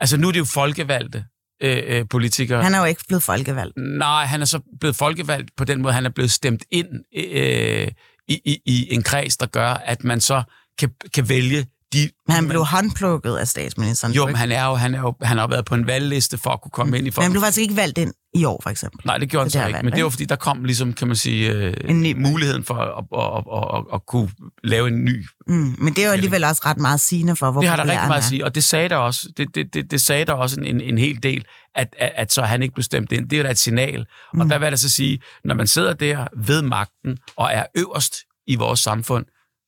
[0.00, 1.24] Altså, nu er det jo folkevalgte
[1.62, 2.62] øh, øh, politikere.
[2.62, 3.76] Han er jo ikke blevet folkevalgt.
[3.76, 7.88] Nej, han er så blevet folkevalgt på den måde, han er blevet stemt ind øh,
[8.28, 10.42] i, i, i en kreds, der gør, at man så
[10.78, 11.98] kan, kan vælge de...
[12.26, 14.14] Men han man- blev håndplukket af statsministeren.
[14.14, 16.38] Jo, men han er jo, han er jo, han har jo været på en valgliste
[16.38, 17.22] for at kunne komme ind i Men folk.
[17.22, 19.00] han blev faktisk ikke valgt ind i år, for eksempel.
[19.06, 19.72] Nej, det gjorde han så ikke.
[19.72, 22.64] valg, Men det var fordi, der kom ligesom, kan man sige, øh, En ny- muligheden
[22.64, 24.30] for at, at, at, at, at kunne
[24.64, 27.60] lave en ny Mm, men det er jo alligevel også ret meget sigende for, hvor
[27.60, 29.90] Det har der rigtig meget at sige, og det sagde der også, det, det, det,
[29.90, 32.82] det sagde der også en, en hel del, at, at, at så han ikke blev
[32.82, 33.28] stemt ind.
[33.30, 34.06] Det er da et signal.
[34.34, 34.40] Mm.
[34.40, 37.64] Og der vil jeg da så sige, når man sidder der ved magten og er
[37.76, 39.24] øverst i vores samfund,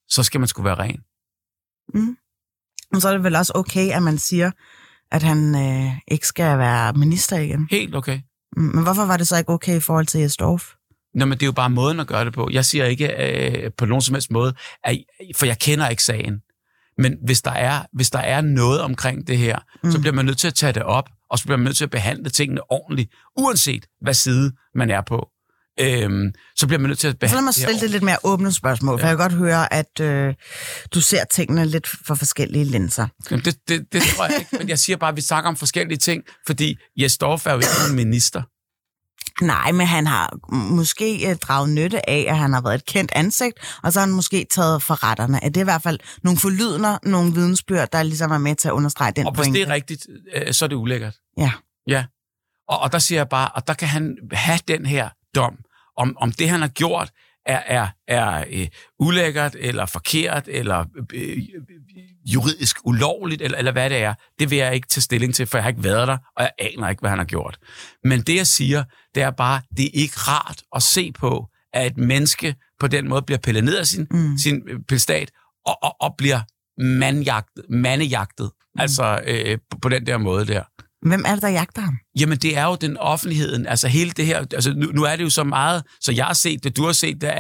[0.09, 1.01] så skal man skulle være ren.
[2.93, 4.51] Men så er det vel også okay, at man siger,
[5.11, 7.69] at han øh, ikke skal være minister igen.
[7.71, 8.21] Helt okay.
[8.57, 10.73] Mm, men hvorfor var det så ikke okay i forhold til Jes Dorf?
[11.15, 12.49] Nå, men det er jo bare måden at gøre det på.
[12.53, 13.09] Jeg siger ikke
[13.65, 15.05] øh, på nogen som helst måde, at,
[15.37, 16.41] for jeg kender ikke sagen.
[16.99, 19.91] Men hvis der er, hvis der er noget omkring det her, mm.
[19.91, 21.85] så bliver man nødt til at tage det op, og så bliver man nødt til
[21.85, 25.29] at behandle tingene ordentligt, uanset hvad side man er på.
[25.81, 28.17] Øhm, så bliver man nødt til at Så behandle lad mig stille det lidt mere
[28.25, 30.35] åbne spørgsmål, for jeg kan godt høre, at øh,
[30.95, 33.07] du ser tingene lidt for forskellige linser.
[33.31, 35.57] Jamen, det, det, det tror jeg ikke, men jeg siger bare, at vi snakker om
[35.57, 38.43] forskellige ting, fordi Jes Dorf er jo ikke nogen minister.
[39.45, 43.13] Nej, men han har måske øh, draget nytte af, at han har været et kendt
[43.15, 45.45] ansigt, og så har han måske taget for retterne.
[45.45, 48.73] Er det i hvert fald nogle forlydender, nogle vidensbyrd, der ligesom er med til at
[48.73, 49.61] understrege den Og hvis pointe?
[49.61, 51.15] det er rigtigt, øh, så er det ulækkert.
[51.39, 51.53] Ja.
[51.89, 52.05] Ja.
[52.69, 55.59] Og, og der siger jeg bare, og der kan han have den her dom,
[55.97, 57.11] om, om det, han har gjort,
[57.47, 58.67] er, er, er øh,
[58.99, 61.39] ulækkert, eller forkert, eller øh,
[62.25, 64.15] juridisk ulovligt, eller, eller hvad det er.
[64.39, 66.51] Det vil jeg ikke tage stilling til, for jeg har ikke været der, og jeg
[66.59, 67.59] aner ikke, hvad han har gjort.
[68.05, 71.87] Men det, jeg siger, det er bare, det er ikke rart at se på, at
[71.87, 74.39] et menneske på den måde bliver pillet ned af sin, mm.
[74.39, 75.31] sin øh, pilstat,
[75.67, 76.41] og, og, og bliver
[76.79, 78.51] mandjagtet, mandejagtet.
[78.75, 78.81] Mm.
[78.81, 80.65] Altså øh, på, på den der måde der.
[81.03, 81.99] Hvem er det, der jagter ham?
[82.21, 83.67] Jamen, det er jo den offentligheden.
[83.67, 84.39] Altså, hele det her...
[84.39, 85.83] Altså, nu, nu er det jo så meget...
[86.01, 87.33] Så jeg har set det, du har set det,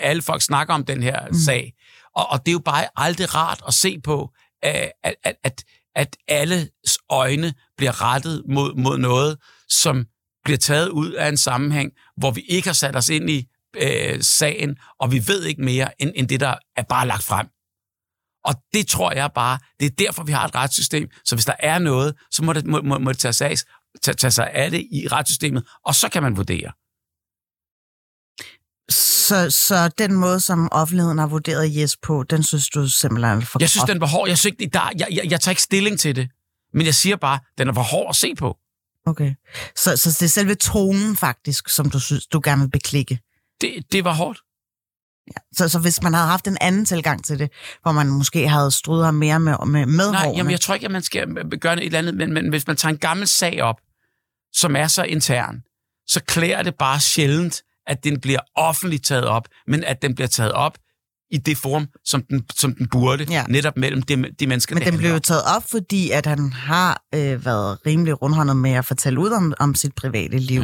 [0.00, 1.34] alle folk snakker om den her mm.
[1.34, 1.72] sag.
[2.16, 4.30] Og, og det er jo bare aldrig rart at se på,
[4.62, 5.64] at, at, at,
[5.96, 6.68] at alles
[7.10, 9.36] øjne bliver rettet mod, mod noget,
[9.68, 10.04] som
[10.44, 14.22] bliver taget ud af en sammenhæng, hvor vi ikke har sat os ind i øh,
[14.22, 17.46] sagen, og vi ved ikke mere, end, end det, der er bare lagt frem.
[18.46, 21.08] Og det tror jeg bare, det er derfor, vi har et retssystem.
[21.24, 23.56] Så hvis der er noget, så må det, må, må, må det tage, sig,
[24.02, 26.72] tage, tage sig af det i retssystemet, og så kan man vurdere.
[28.90, 33.40] Så, så den måde, som offentligheden har vurderet Jes på, den synes du simpelthen er
[33.40, 34.28] for Jeg synes, den var hård.
[34.28, 36.30] Jeg, synes der, jeg, jeg, jeg tager ikke stilling til det.
[36.74, 38.56] Men jeg siger bare, den er for hård at se på.
[39.06, 39.34] Okay.
[39.76, 43.18] Så, så det er selve tonen faktisk, som du synes, du gerne vil beklikke?
[43.60, 44.38] Det, det var hårdt.
[45.26, 45.40] Ja.
[45.56, 47.50] Så, så hvis man havde haft en anden tilgang til det,
[47.82, 50.36] hvor man måske havde strydet ham mere med, med, med Nej, hårene.
[50.36, 51.26] jamen, jeg tror ikke, at man skal
[51.60, 53.76] gøre et eller andet, men, men hvis man tager en gammel sag op,
[54.52, 55.62] som er så intern,
[56.08, 60.28] så klæder det bare sjældent, at den bliver offentligt taget op, men at den bliver
[60.28, 60.78] taget op
[61.30, 63.44] i det form, som den, som den burde, Ja.
[63.48, 67.02] netop mellem de, de mennesker, Men den blev jo taget op, fordi at han har
[67.14, 70.62] øh, været rimelig rundhåndet med at fortælle ud om, om sit private liv.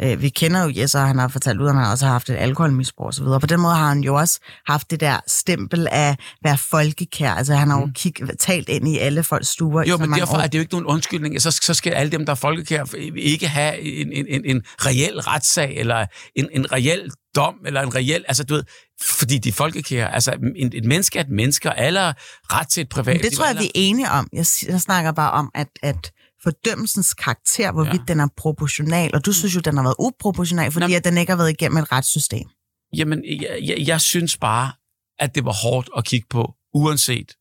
[0.00, 0.12] Ja.
[0.12, 2.30] Øh, vi kender jo Jes, og han har fortalt ud, at han også har haft
[2.30, 3.24] et alkoholmisbrug osv.
[3.24, 7.30] På den måde har han jo også haft det der stempel af at være folkekær.
[7.34, 10.12] Altså han har jo kig, talt ind i alle folks stuer i Jo, så men
[10.18, 10.40] derfor år.
[10.40, 11.42] er det jo ikke nogen undskyldning.
[11.42, 12.84] Så, så skal alle dem, der er folkekær,
[13.16, 17.94] ikke have en, en, en, en reel retssag, eller en, en reel dom, eller en
[17.94, 18.64] reel, altså du ved,
[19.02, 20.14] fordi de er folkekære.
[20.14, 22.16] Altså, en, et menneske er et menneske, og alle har
[22.50, 24.28] ret til et privat Men det tror jeg, vi er enige om.
[24.32, 24.46] Jeg,
[24.80, 28.12] snakker bare om, at, at fordømmelsens karakter, hvorvidt ja.
[28.12, 31.18] den er proportional, og du synes jo, den har været uproportional, fordi Nå, at den
[31.18, 32.48] ikke har været igennem et retssystem.
[32.96, 34.72] Jamen, jeg, jeg, jeg synes bare,
[35.18, 37.32] at det var hårdt at kigge på, uanset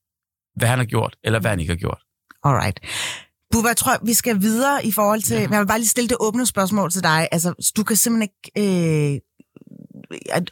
[0.56, 2.02] hvad han har gjort, eller hvad han ikke har gjort.
[2.44, 2.80] Alright.
[3.52, 5.36] Bubba, jeg tror, vi skal videre i forhold til...
[5.36, 5.48] Ja.
[5.52, 7.28] Jeg vil bare lige stille det åbne spørgsmål til dig.
[7.32, 9.14] Altså, du kan simpelthen ikke...
[9.14, 9.20] Øh,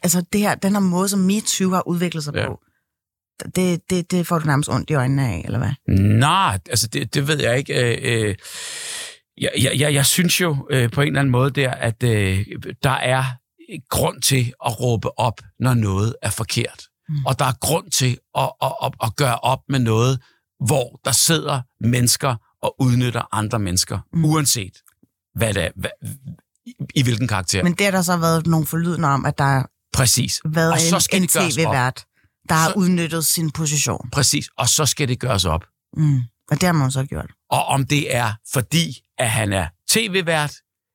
[0.02, 2.46] altså, det her, den her måde, som MeToo har udviklet sig ja.
[2.46, 2.60] På,
[3.56, 5.94] det, det, det får du nærmest ondt i øjnene af, eller hvad?
[6.18, 7.74] Nej, altså det, det ved jeg ikke.
[7.74, 8.34] Øh, øh,
[9.40, 12.46] jeg, jeg, jeg, jeg synes jo øh, på en eller anden måde der, at øh,
[12.82, 13.24] der er
[13.88, 16.82] grund til at råbe op, når noget er forkert.
[17.08, 17.26] Mm.
[17.26, 20.20] Og der er grund til at, at, at, at gøre op med noget,
[20.66, 24.24] hvor der sidder mennesker og udnytter andre mennesker, mm.
[24.24, 24.72] uanset
[25.34, 25.90] hvad det er, hvad,
[26.66, 27.62] i, i hvilken karakter.
[27.62, 30.40] Men det har der så været nogle forlydende om, at der har Præcis.
[30.44, 31.62] været og så en, skal en det gøres op.
[31.64, 32.04] tv-vært,
[32.48, 34.10] der har Så- udnyttet sin position.
[34.12, 34.48] Præcis.
[34.56, 35.64] Og så skal det gøres op.
[35.96, 36.18] Mm.
[36.50, 37.30] Og det har man så gjort.
[37.50, 40.52] Og om det er fordi, at han er tv-vært,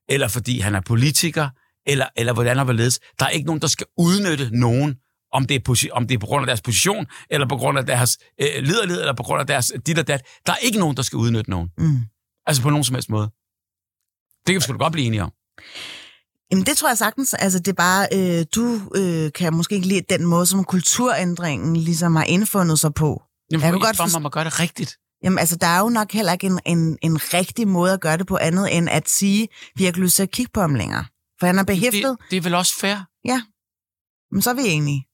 [0.09, 1.49] eller fordi han er politiker,
[1.87, 2.99] eller, eller hvordan og hvorledes.
[3.19, 4.95] Der er ikke nogen, der skal udnytte nogen,
[5.33, 7.85] om det er, om det er på grund af deres position, eller på grund af
[7.85, 10.21] deres øh, liderlighed, eller på grund af deres dit og dat.
[10.45, 11.69] Der er ikke nogen, der skal udnytte nogen.
[11.77, 11.99] Mm.
[12.45, 13.29] Altså på nogen som helst måde.
[14.47, 15.31] Det kan vi sgu da godt blive enige om.
[16.51, 17.33] Jamen det tror jeg sagtens.
[17.33, 21.75] Altså det er bare, øh, du øh, kan måske ikke lide den måde, som kulturændringen
[21.77, 23.21] ligesom har indfundet sig på.
[23.51, 24.97] Jamen, Jeg kan godt forst- man må gøre det rigtigt.
[25.23, 28.17] Jamen altså, der er jo nok heller ikke en, en, en rigtig måde at gøre
[28.17, 30.75] det på andet, end at sige, vi har ikke lyst til at kigge på ham
[30.75, 31.05] længere.
[31.39, 32.95] For han er behæftet, Det, det er vel også fair.
[34.33, 35.07] men så er vi enige.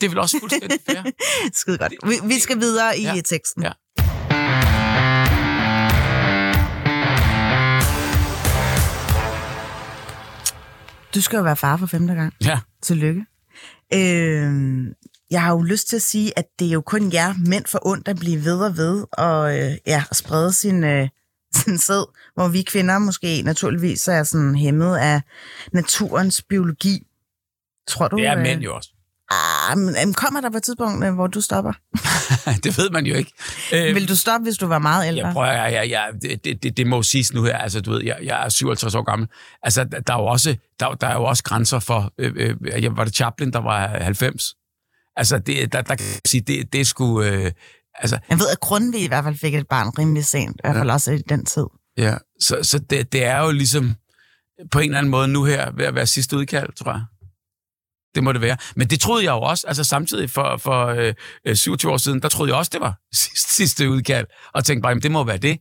[0.00, 1.02] Det er vel også fuldstændig fair.
[1.60, 1.92] Skide godt.
[2.06, 3.20] Vi, vi skal videre i Ja.
[3.24, 3.62] teksten.
[3.62, 3.72] Ja.
[11.14, 12.34] Du skal jo være far for femte gang.
[12.44, 12.60] Ja.
[12.82, 13.26] Tillykke.
[13.94, 14.52] Øh,
[15.30, 17.86] jeg har jo lyst til at sige, at det er jo kun jer mænd for
[17.86, 21.08] ondt at blive ved og ved, og øh, ja, at sprede sin, øh,
[21.64, 25.20] sin sæd, hvor vi kvinder måske naturligvis er sådan hæmmet af
[25.72, 27.06] naturens biologi.
[27.88, 28.16] Tror du?
[28.16, 28.91] Det er øh, mænd jo også.
[29.32, 31.72] Ah, men kommer der på et tidspunkt, øh, hvor du stopper?
[32.64, 33.32] det ved man jo ikke.
[33.74, 35.26] Øh, Vil du stoppe, hvis du var meget ældre?
[35.26, 37.80] Jeg prøver, jeg, jeg, jeg, det, det, det, det må jo siges nu her, altså
[37.80, 39.28] du ved, jeg, jeg er 57 år gammel,
[39.62, 43.04] altså der, er jo også, der, der er jo også grænser for, øh, øh, var
[43.04, 44.44] det Chaplin, der var 90?
[45.16, 47.52] Altså det, der, der kan sige, det, det sgu, øh,
[47.94, 50.76] altså Jeg ved, at Grundtvig i hvert fald fik et barn rimelig sent, i hvert
[50.76, 51.66] fald også i den tid.
[51.98, 53.94] ja, så, så det, det er jo ligesom
[54.70, 57.02] på en eller anden måde nu her ved at være sidste udkald, tror jeg.
[58.14, 58.56] Det må det være.
[58.76, 61.14] Men det troede jeg jo også, altså samtidig for, for øh,
[61.46, 64.26] øh 27 år siden, der troede jeg også, det var sidste, sidste udkald.
[64.54, 65.58] Og tænkte bare, jamen, det må være det.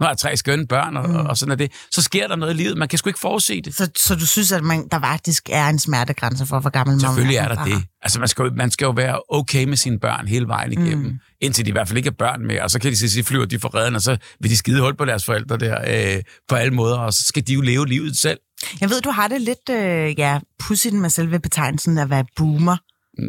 [0.00, 1.16] Nu har jeg tre skønne børn, og, mm.
[1.16, 1.72] og sådan er det.
[1.90, 2.78] Så sker der noget i livet.
[2.78, 3.74] Man kan sgu ikke forudse det.
[3.74, 7.00] Så, så du synes, at man, der faktisk er en smertegrænse for, hvor gammel man
[7.00, 7.84] Selvfølgelig må er der det.
[8.02, 11.06] Altså, man skal, jo, man skal jo være okay med sine børn hele vejen igennem,
[11.06, 11.18] mm.
[11.40, 13.28] indtil de i hvert fald ikke er børn med, og så kan de sige, så
[13.28, 16.22] flyver de for redden, og så vil de skide hul på deres forældre der øh,
[16.48, 18.38] på alle måder, og så skal de jo leve livet selv.
[18.80, 22.76] Jeg ved, du har det lidt øh, ja, pudsigt med selve betegnelsen at være boomer.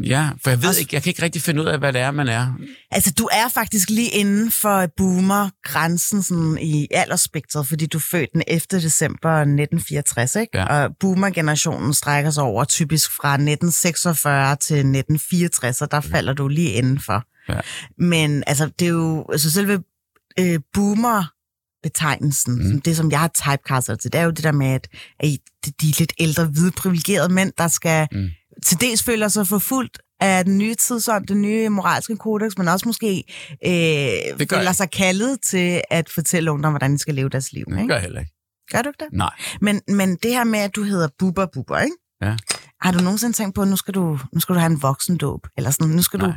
[0.04, 2.02] Ja, for jeg ved Også- ikke, jeg kan ikke rigtig finde ud af, hvad det
[2.02, 2.54] er, man er.
[2.92, 8.30] Altså, du er faktisk lige inden for boomer-grænsen sådan, i aldersspektret, fordi du er født
[8.34, 8.60] den 11.
[8.82, 10.58] december 1964, ikke?
[10.58, 10.66] Ja.
[10.66, 16.72] Og boomer-generationen strækker sig over typisk fra 1946 til 1964, og der falder du lige
[16.72, 17.24] indenfor.
[17.50, 17.60] Ja.
[17.98, 19.84] Men altså, det er jo, altså selve
[20.40, 21.24] øh, boomer
[21.84, 22.70] betegnelsen, mm.
[22.72, 24.88] som det som jeg har typecastet til, det er jo det der med, at,
[25.20, 25.30] at
[25.66, 28.30] de, de lidt ældre, hvide, privilegerede mænd, der skal mm.
[28.66, 32.88] Til dels føler sig forfulgt af den nye tidsånd, det nye moralske kodex, men også
[32.88, 33.24] måske
[33.66, 34.76] øh, gør føler jeg.
[34.76, 37.66] sig kaldet til at fortælle ungdom, hvordan de skal leve deres liv.
[37.66, 37.88] Det Ikke?
[37.88, 38.32] gør jeg heller ikke.
[38.72, 39.14] Gør du ikke det?
[39.14, 39.30] Nej.
[39.62, 41.96] Men, men det her med, at du hedder Bubber Bubber, ikke?
[42.22, 42.36] Ja.
[42.82, 45.48] Har du nogensinde tænkt på, at nu skal du, nu skal du have en voksendåb?
[45.58, 46.28] Eller sådan, nu skal Nej.
[46.28, 46.34] du...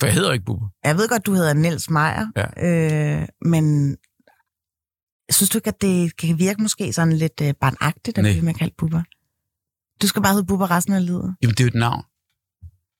[0.00, 0.66] For jeg hedder ikke Bubber.
[0.84, 3.20] Jeg ved godt, du hedder Niels Meyer, Ja.
[3.20, 3.96] øh, men
[5.30, 8.32] synes du ikke, at det kan virke måske sådan lidt øh, barnagtigt, at Nej.
[8.32, 9.02] blive med kaldt Bubber?
[10.02, 11.34] Du skal bare hedde Bubber resten af livet.
[11.42, 12.02] Jamen, det er jo et navn.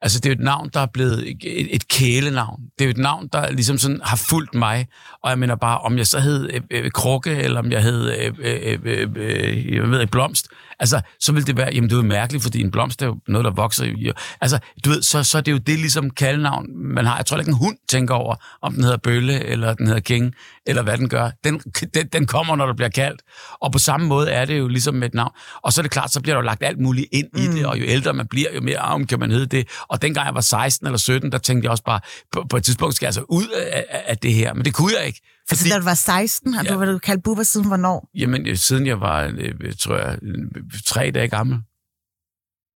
[0.01, 2.61] Altså, det er jo et navn, der er blevet et, et kælenavn.
[2.79, 4.87] Det er jo et navn, der ligesom sådan har fulgt mig.
[5.23, 8.11] Og jeg mener bare, om jeg så hed øh, øh, Krukke, eller om jeg hed,
[8.19, 10.49] øh, øh, øh, øh, jeg ved ikke, Blomst.
[10.81, 13.17] Altså, så vil det være, jamen det er jo mærkeligt, fordi en blomst er jo
[13.29, 14.13] noget, der vokser i.
[14.41, 17.17] Altså, du ved, så, så er det jo det ligesom kaldnavn, man har.
[17.17, 20.35] Jeg tror ikke, en hund tænker over, om den hedder Bølle, eller den hedder King,
[20.67, 21.31] eller hvad den gør.
[21.45, 21.59] Den,
[21.95, 23.23] den, den kommer, når der bliver kaldt.
[23.61, 25.33] Og på samme måde er det jo ligesom med et navn.
[25.63, 27.41] Og så er det klart, så bliver der jo lagt alt muligt ind mm.
[27.41, 29.69] i det, og jo ældre man bliver, jo mere arm kan man hedde det.
[29.89, 32.01] Og dengang jeg var 16 eller 17, der tænkte jeg også bare,
[32.33, 34.55] på, på et tidspunkt skal jeg altså ud af, af det her.
[34.55, 35.21] Men det kunne jeg ikke.
[35.51, 36.73] Altså, Fordi, da du var 16, har Ja.
[36.73, 38.09] du været kaldt Bubber siden hvornår?
[38.15, 40.45] jamen, øh, siden jeg var, øh, tror jeg, øh,
[40.87, 41.59] tre dage gammel.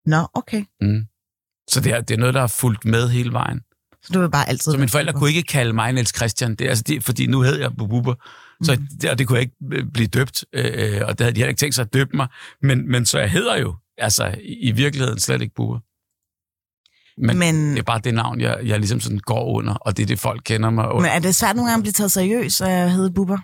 [0.05, 0.63] Nå, okay.
[0.81, 1.05] Mm.
[1.69, 3.61] Så det er, det er noget, der har fulgt med hele vejen.
[4.03, 6.67] Så du vil bare altid Så mine forældre kunne ikke kalde mig Niels Christian, det,
[6.67, 8.15] altså, det, fordi nu hed jeg Bubber.
[8.63, 8.87] Så Mhm.
[9.01, 11.47] det, og det kunne jeg ikke øh, blive døbt, øh, og det havde de heller
[11.47, 12.27] ikke tænkt sig at døbe mig.
[12.61, 15.79] Men, men så jeg hedder jo, altså i, i virkeligheden slet ikke Bubber.
[17.17, 20.03] Men, men det er bare det navn, jeg, jeg ligesom sådan går under, og det
[20.03, 21.01] er det, folk kender mig under.
[21.01, 23.37] Men er det svært nogle gange at blive taget seriøst at hedde Bubber?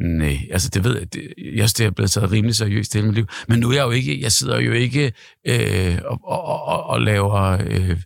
[0.00, 3.06] Nej, altså det ved jeg, det, jeg synes, det er blevet taget rimelig seriøst hele
[3.06, 3.26] mit liv.
[3.48, 5.12] Men nu er jeg jo ikke, jeg sidder jo ikke
[5.46, 8.02] øh, og, og, og, og laver øh,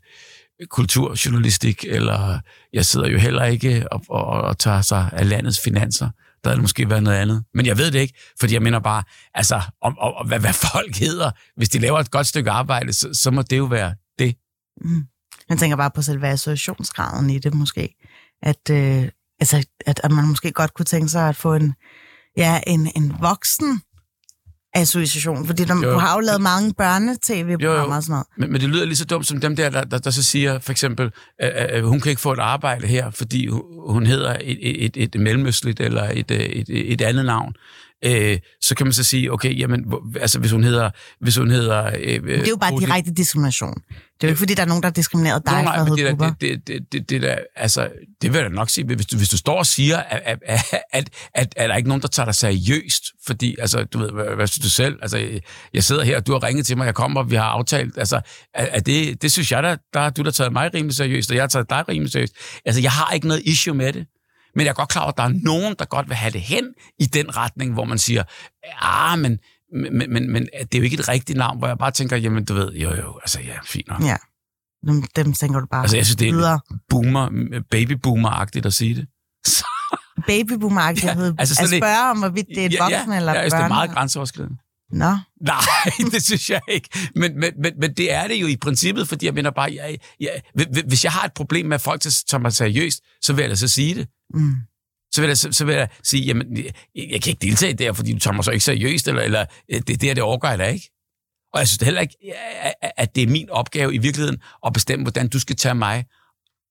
[0.70, 2.38] kulturjournalistik, eller
[2.72, 6.10] jeg sidder jo heller ikke og, og, og tager sig af landets finanser.
[6.46, 7.44] Der havde det måske været noget andet.
[7.54, 9.02] Men jeg ved det ikke, fordi jeg mener bare,
[9.34, 12.92] altså, om, om, om hvad, hvad folk hedder, hvis de laver et godt stykke arbejde,
[12.92, 14.36] så, så må det jo være det.
[14.80, 15.06] Mm.
[15.48, 17.94] Man tænker bare på selve associationsgraden i det måske.
[18.42, 19.08] At, øh,
[19.40, 21.74] altså, at, at man måske godt kunne tænke sig at få en,
[22.36, 23.80] ja, en, en voksen
[24.80, 25.46] association.
[25.46, 25.92] Fordi der, Jo.
[25.92, 28.26] du har jo lavet mange børnetv-programmer og sådan noget.
[28.36, 30.58] Men, men det lyder lige så dumt som dem der, der, der, der så siger,
[30.58, 33.46] for eksempel, at, at hun kan ikke få et arbejde her, fordi
[33.88, 37.54] hun, hedder et, et, et mellemøstligt eller et, et, et andet navn.
[38.04, 40.90] Øh, så kan man så sige, okay, jamen, hvor- altså hvis hun hedder...
[41.20, 43.74] Hvis hun hedder øh, det er jo bare Bodil- direkte diskrimination.
[43.74, 45.74] Det er jo ikke, fordi der er nogen, der har diskrimineret dig Nå, for nej,
[45.74, 47.88] at hedde det, det, det, det, det, der, altså,
[48.22, 50.38] det vil jeg da nok sige, hvis du, hvis du står og siger, at, at,
[50.46, 50.60] at,
[50.92, 54.24] at, at er der ikke nogen, der tager dig seriøst, fordi, altså, du ved, hvad,
[54.36, 54.98] hvad synes du selv?
[55.02, 55.18] Altså,
[55.74, 58.20] jeg- sidder her, og du har ringet til mig, jeg kommer, vi har aftalt, altså,
[58.54, 61.36] er det, det synes jeg, der, der har du der taget mig rimelig seriøst, og
[61.36, 62.32] jeg har taget dig rimelig seriøst.
[62.64, 64.06] Altså, jeg har ikke noget issue med det.
[64.56, 66.40] Men jeg er godt klar over, at der er nogen, der godt vil have det
[66.40, 66.64] hen
[66.98, 68.22] i den retning, hvor man siger,
[68.80, 69.38] ah, men,
[69.92, 72.44] men, men, men det er jo ikke et rigtigt navn, hvor jeg bare tænker, jamen,
[72.44, 74.02] du ved, jo, jo, altså, ja, fint nok.
[74.02, 74.16] Ja.
[74.86, 76.60] Dem, dem tænker du bare Altså, jeg synes, det er videre.
[76.88, 77.28] boomer,
[77.74, 79.06] babyboomer-agtigt at sige det.
[80.30, 83.38] Babyboomer-agtigt Ja, ja, altså altså at spørge om, hvorvidt det er et voksen eller ja,
[83.38, 83.50] børn.
[83.50, 84.56] synes, det er meget grænseoverskridende.
[84.92, 85.16] Nå.
[85.40, 85.60] Nej,
[86.12, 86.88] det synes jeg ikke.
[87.14, 89.98] Men, men, men, men det er det jo i princippet, fordi jeg mener bare, jeg,
[90.20, 90.42] jeg,
[90.86, 93.68] hvis jeg har et problem med, folk tager mig seriøst, så vil jeg da så
[93.68, 94.08] sige det.
[94.34, 94.54] Mm.
[95.12, 97.92] Så vil jeg, så, så vil jeg sige, jamen, jeg, jeg kan ikke deltage der,
[97.92, 100.58] fordi du tager mig så ikke seriøst, eller, eller øh, det, er det overgår jeg
[100.58, 100.90] da ikke.
[101.52, 102.16] Og jeg synes heller ikke,
[102.96, 106.04] at- det er min opgave i virkeligheden at bestemme, hvordan du skal tage mig.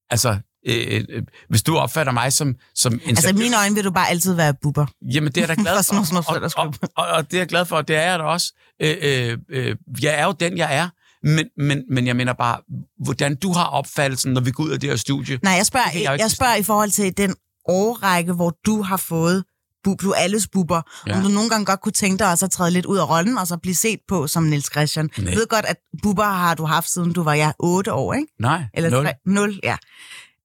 [0.09, 0.37] Altså,
[0.67, 3.91] øh, øh, hvis du opfatter mig som, som en Altså i mine øjne vil du
[3.91, 4.85] bare altid være Bubber.
[5.13, 7.65] Jamen, det er jeg da glad For og, og, og, og det er jeg glad
[7.65, 8.53] for, og det er jeg da også.
[8.81, 10.89] Øh, øh, øh, jeg er jo den, jeg er.
[11.23, 12.57] Men, men, men jeg mener bare,
[13.03, 15.39] hvordan du har opfattelsen, når vi går ud af det her studie.
[15.43, 17.35] Nej, jeg spørger, jeg jeg spørger i forhold til den
[17.67, 19.43] årrække, hvor du har fået
[19.87, 20.81] bu- du alles bubber.
[21.07, 21.17] Ja.
[21.17, 23.37] Om du nogle gange godt kunne tænke dig også at træde lidt ud af rollen,
[23.37, 25.09] og så blive set på som Nils Christian.
[25.17, 25.29] Nej.
[25.29, 28.27] Jeg ved godt, at bubber har du haft, siden du var ja, 8 år, ikke?
[28.39, 29.03] Nej, Eller nul.
[29.05, 29.77] 3, 0, ja.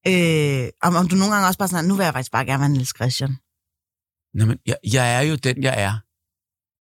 [0.09, 2.61] Øh, om, om du nogle gange også bare sådan, nu vil jeg faktisk bare gerne
[2.61, 3.37] være Nils Christian.
[4.35, 5.93] Nå, men jeg, jeg er jo den, jeg er.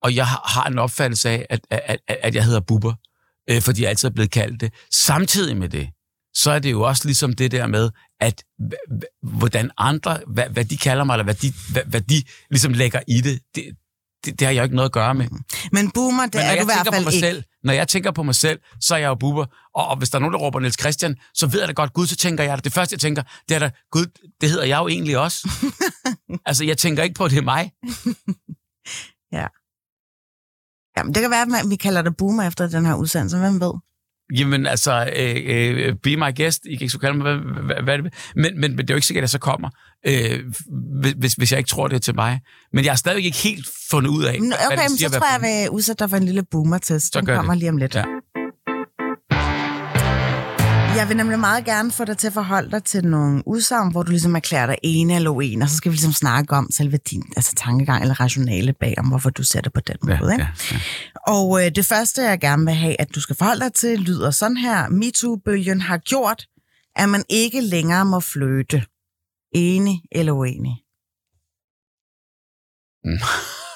[0.04, 2.94] Og jeg har, har en opfattelse af, at, at, at, at jeg hedder Bubber,
[3.50, 4.74] øh, fordi jeg altid er blevet kaldt det.
[4.92, 5.90] Samtidig med det,
[6.38, 8.44] så er det jo også ligesom det der med, at
[9.22, 13.00] hvordan andre, hvad, hvad de kalder mig, eller hvad de, hvad, hvad de ligesom lægger
[13.08, 13.64] i det, det,
[14.26, 15.28] det, det har jeg jo ikke noget at gøre med.
[15.72, 17.28] Men boomer, det Men er du i hvert fald mig ikke.
[17.28, 19.46] selv, når jeg tænker på mig selv, så er jeg jo buber.
[19.76, 21.94] Og, og hvis der er nogen, der råber Niels Christian, så ved jeg da godt,
[21.94, 22.66] Gud, så tænker jeg det.
[22.66, 24.06] Det første, jeg tænker, det er da, Gud,
[24.42, 25.50] det hedder jeg jo egentlig også.
[26.50, 27.72] altså, jeg tænker ikke på, at det er mig.
[30.98, 33.38] Jamen, det kan være, at vi kalder dig boomer efter den her udsendelse.
[33.38, 33.74] Hvem ved?
[34.40, 37.84] Jamen, altså, øh, øh, be my guest, I kan ikke så kalde mig, hvad, hvad,
[37.84, 38.14] hvad det?
[38.36, 39.70] Men, men, men det er jo ikke sikkert, at jeg så kommer,
[40.08, 40.40] øh,
[41.18, 42.40] hvis, hvis jeg ikke tror, det er til mig.
[42.74, 45.10] Men jeg har stadig ikke helt fundet ud af, Nå, hvad Okay, det men siger,
[45.10, 45.62] så hvad tror jeg, jeg boomer.
[45.64, 47.14] vil udsætte dig for en lille boomer-test.
[47.14, 47.60] Så Den kommer det.
[47.60, 47.96] lige om lidt.
[47.96, 48.04] Ja.
[50.98, 54.04] Jeg vil nemlig meget gerne få dig til at forholde dig til nogle udsagn, hvor
[54.04, 56.98] du ligesom erklærer dig ene eller uenig, og så skal vi ligesom snakke om selve
[56.98, 60.34] din altså tankegang eller rationale bag om, hvorfor du ser det på den Ja, måde.
[60.34, 60.44] Ikke?
[60.72, 60.80] ja, ja.
[61.28, 64.32] Og øh, det første, jeg gerne vil have, at du skal forholde dig til, lyder
[64.32, 64.90] sådan her.
[64.90, 66.48] MeToo-bølgen har gjort,
[66.96, 68.84] at man ikke længere må flytte.
[69.56, 70.76] Enig eller uenig?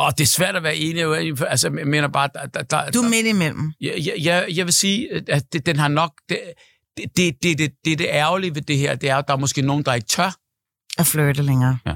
[0.00, 1.04] Og det er svært at være enig
[1.48, 3.72] altså, jeg mener bare, der, der, der, Du er midt imellem.
[3.80, 6.12] Jeg, jeg, jeg, jeg vil sige, at det, den har nok...
[6.28, 6.40] Det,
[6.96, 9.38] det, det, det, det, det, det ærgerlige ved det her, det er, at der er
[9.38, 10.36] måske nogen, der ikke tør.
[10.98, 11.78] At flytte længere?
[11.86, 11.94] Ja.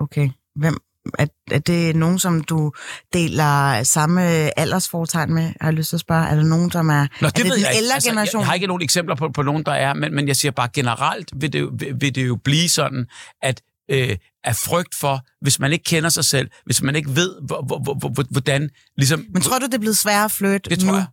[0.00, 0.30] Okay.
[0.56, 0.78] Hvem,
[1.18, 2.72] er, er det nogen, som du
[3.12, 4.22] deler samme
[4.58, 6.26] aldersfortegn med, har jeg lyst til at spørge?
[6.26, 8.40] Er der nogen, som er, Nå, er det den jeg ældre Altså, jeg, generation?
[8.40, 10.68] jeg har ikke nogen eksempler på, på nogen, der er, men, men jeg siger bare
[10.74, 13.06] generelt, vil det, vil, vil det jo blive sådan,
[13.42, 17.34] at øh, af frygt for, hvis man ikke kender sig selv, hvis man ikke ved,
[17.46, 18.70] hvor, hvor, hvor, hvor, hvordan...
[18.96, 20.94] Ligesom, Men tror du, det er blevet sværere at flytte det tror nu?
[20.96, 21.06] jeg.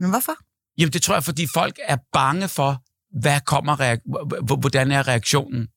[0.00, 0.32] Men hvorfor?
[0.78, 2.82] Jamen, det tror jeg, fordi folk er bange for,
[3.20, 5.68] hvad kommer reak- hvordan er reaktionen?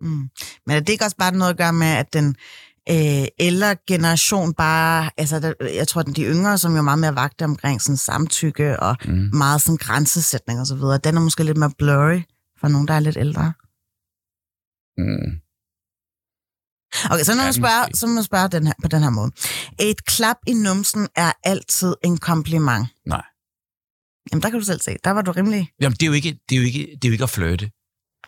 [0.00, 0.28] Mm.
[0.66, 2.36] Men er det ikke også bare noget at gøre med, at den
[2.90, 6.98] Øh, eller generation bare, altså der, jeg tror, at de yngre, som jo er meget
[6.98, 9.30] mere vagte omkring sådan samtykke og mm.
[9.32, 12.20] meget sådan grænsesætning og så videre, den er måske lidt mere blurry
[12.60, 13.52] for nogen, der er lidt ældre.
[14.98, 15.30] Mm.
[17.10, 17.96] Okay, så når man spørger, måske.
[17.98, 19.30] så må man spørge den her, på den her måde.
[19.80, 22.86] Et klap i numsen er altid en kompliment.
[23.06, 23.22] Nej.
[24.32, 24.96] Jamen, der kan du selv se.
[25.04, 25.70] Der var du rimelig...
[25.80, 27.70] Jamen, det er jo ikke, det er jo ikke, det er jo ikke at flirte.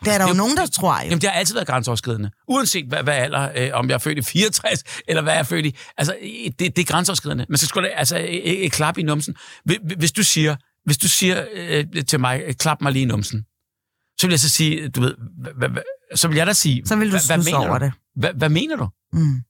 [0.05, 1.03] Det er der jo Jo, nogen, der tror jo.
[1.03, 2.31] Jamen, det har altid været grænseoverskridende.
[2.47, 5.43] Uanset hvad, hvad alder, øh, om jeg er født i 64, eller hvad jeg er
[5.43, 5.75] født i.
[5.97, 6.17] Altså,
[6.59, 7.45] det, det er grænseoverskridende.
[7.49, 9.35] Men så skulle det, altså, et, et klap i numsen.
[9.97, 10.55] Hvis- du siger,
[10.85, 13.45] hvis du siger øh, til mig, klap mig lige i numsen,
[14.19, 15.81] så vil jeg så sige, du ved, hva, hva, hva,
[16.15, 17.85] så vil jeg da sige, Så vil du hvad, hvad over du?
[17.85, 17.93] det.
[18.15, 18.87] Hvad, hvad mener du?
[19.13, 19.19] Mm.
[19.19, 19.43] Men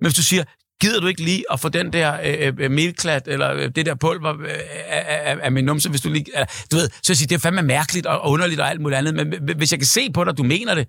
[0.00, 0.44] hvis du siger,
[0.80, 3.94] gider du ikke lige at få den der øh, øh, melklat, eller øh, det der
[3.94, 4.48] pulver øh,
[4.88, 6.26] af, af, min numse, hvis du lige...
[6.34, 8.98] Eller, du ved, så jeg sige, det er fandme mærkeligt og underligt og alt muligt
[8.98, 10.88] andet, men hvis jeg kan se på dig, du mener det,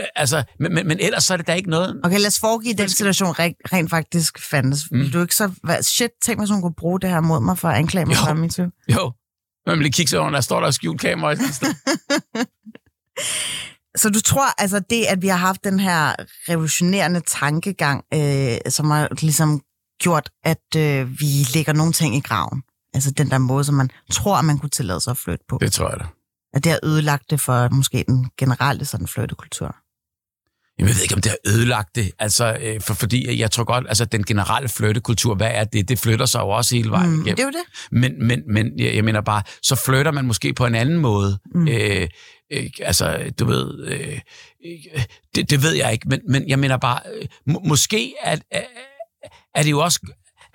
[0.00, 2.00] øh, altså, men, men, men ellers så er det da ikke noget...
[2.04, 4.84] Okay, lad os foregive, den situation rent, rent faktisk fandtes.
[4.90, 5.00] Mm.
[5.00, 5.50] Vil du ikke så...
[5.62, 8.16] Hvad, shit, tænk mig, hun kunne bruge det her mod mig for at anklage mig
[8.16, 8.66] for MeToo.
[8.94, 9.12] Jo,
[9.66, 11.74] man vil lige kigge sig under, der står der skjult kamera et sted.
[13.96, 16.14] Så du tror, altså det, at vi har haft den her
[16.48, 19.60] revolutionerende tankegang, øh, som har ligesom
[20.00, 22.62] gjort, at øh, vi lægger nogle ting i graven.
[22.94, 25.58] Altså den der måde, som man tror, man kunne tillade sig at flytte på.
[25.60, 26.04] Det tror jeg da.
[26.54, 29.76] At det har ødelagt det for måske den generelle sådan flyttekultur.
[30.78, 32.10] Jeg ved ikke, om det har ødelagt det.
[32.18, 35.88] Altså, øh, for, fordi jeg tror godt, altså den generelle flyttekultur, hvad er det?
[35.88, 37.36] Det flytter sig jo også hele vejen Mm, igennem.
[37.36, 37.90] det er jo det.
[38.00, 41.38] Men, men, men jeg, jeg mener bare, så flytter man måske på en anden måde.
[41.54, 41.68] Mm.
[41.68, 42.08] Øh,
[42.52, 44.20] øh, altså, du ved, øh,
[44.66, 48.36] øh, det, det ved jeg ikke, men, men jeg mener bare, øh, må, måske er,
[48.50, 48.62] er,
[49.54, 50.00] er det jo også...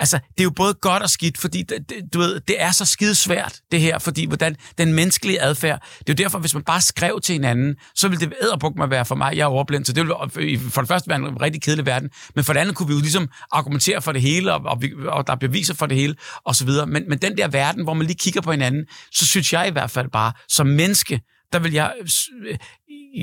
[0.02, 2.72] Altså, det er jo både godt og skidt, fordi det, det, du ved, det er
[2.72, 6.54] så skide svært, det her, fordi hvordan den menneskelige adfærd, det er jo derfor, hvis
[6.54, 9.48] man bare skrev til hinanden, så ville det æderbuk mig være for mig, jeg er
[9.48, 12.60] overblind, så det ville for det første være en rigtig kedelig verden, men for det
[12.60, 15.38] andet kunne vi jo ligesom argumentere for det hele, og, og, vi, og der er
[15.38, 16.16] beviser for det hele,
[16.46, 16.88] og så videre.
[16.88, 19.72] Men, men den der verden, hvor man lige kigger på hinanden, så synes jeg i
[19.72, 21.22] hvert fald bare, som menneske,
[21.54, 21.94] der vil jeg,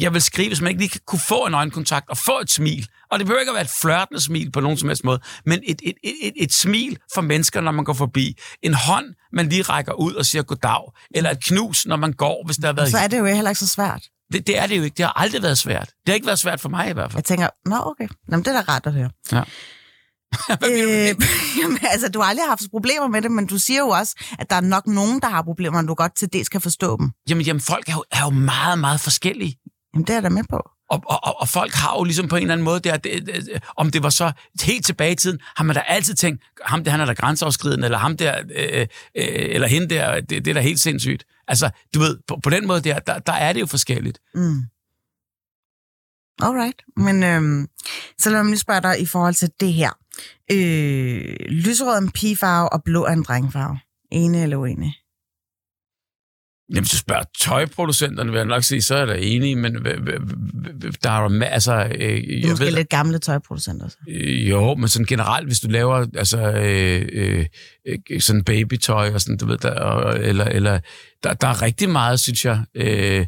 [0.01, 2.89] jeg vil skrive, hvis man ikke lige kunne få en øjenkontakt og få et smil.
[3.11, 5.63] Og det behøver ikke at være et flørtende smil på nogen som helst måde, men
[5.67, 8.39] et, et, et, et, et smil for mennesker, når man går forbi.
[8.63, 10.93] En hånd, man lige rækker ud og siger goddag.
[11.15, 12.91] Eller et knus, når man går, hvis der har været...
[12.91, 14.03] Så er det jo heller ikke så svært.
[14.33, 14.95] Det, det er det jo ikke.
[14.95, 15.89] Det har aldrig været svært.
[15.89, 17.19] Det har ikke været svært for mig i hvert fald.
[17.19, 19.11] Jeg tænker, nå okay, Nå, men det er da rart at høre.
[19.33, 19.43] Ja.
[20.71, 21.15] øh,
[21.61, 24.51] jamen, altså, du har aldrig haft problemer med det, men du siger jo også, at
[24.51, 27.11] der er nok nogen, der har problemer, og du godt til dels kan forstå dem.
[27.29, 29.59] Jamen, jamen folk er jo, er jo meget, meget forskellige.
[29.95, 30.71] Jamen, det er jeg da med på.
[30.91, 33.63] Og, og, og, folk har jo ligesom på en eller anden måde, der, det, det,
[33.77, 36.91] om det var så helt tilbage i tiden, har man da altid tænkt, ham der,
[36.91, 40.55] han er der grænseoverskridende, eller ham der, øh, øh, eller hende der, det, det er
[40.55, 41.25] da helt sindssygt.
[41.49, 44.19] Altså, du ved, på, på den måde der, der, der er det jo forskelligt.
[44.35, 44.63] Mm.
[46.43, 46.83] Alright.
[46.97, 47.67] Men øhm,
[48.19, 49.91] så lad mig lige spørge dig i forhold til det her.
[50.53, 53.79] Øh, lyserød er en pigefarve, og blå er en drengfarve.
[54.13, 54.95] Enig eller uenig?
[56.75, 59.75] Jamen, du spørger tøjproducenterne, vil jeg nok sige, så er jeg da enig, men
[61.03, 61.75] der er jo altså...
[61.95, 63.89] Øh, Det jeg måske ved, lidt gamle tøjproducenter.
[63.89, 63.97] Så.
[64.09, 67.47] Øh, Jo, men sådan generelt, hvis du laver altså, øh, øh,
[68.11, 70.81] øh, sådan babytøj og sådan, du ved, der, eller, eller
[71.23, 73.27] der, der er rigtig meget, synes jeg, øh,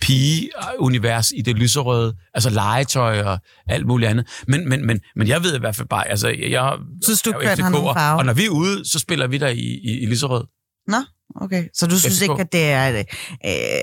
[0.00, 4.26] pige-univers i det lyserøde, altså legetøj og alt muligt andet.
[4.48, 6.72] Men, men, men, men jeg ved i hvert fald bare, altså, jeg
[7.04, 8.18] Synes du, har nogen FCK'er, farve?
[8.18, 10.44] Og når vi er ude, så spiller vi der i, i, i lyserød.
[10.88, 10.96] Nå,
[11.40, 11.64] okay.
[11.74, 12.22] Så du synes FCK.
[12.22, 13.04] ikke, at det er øh,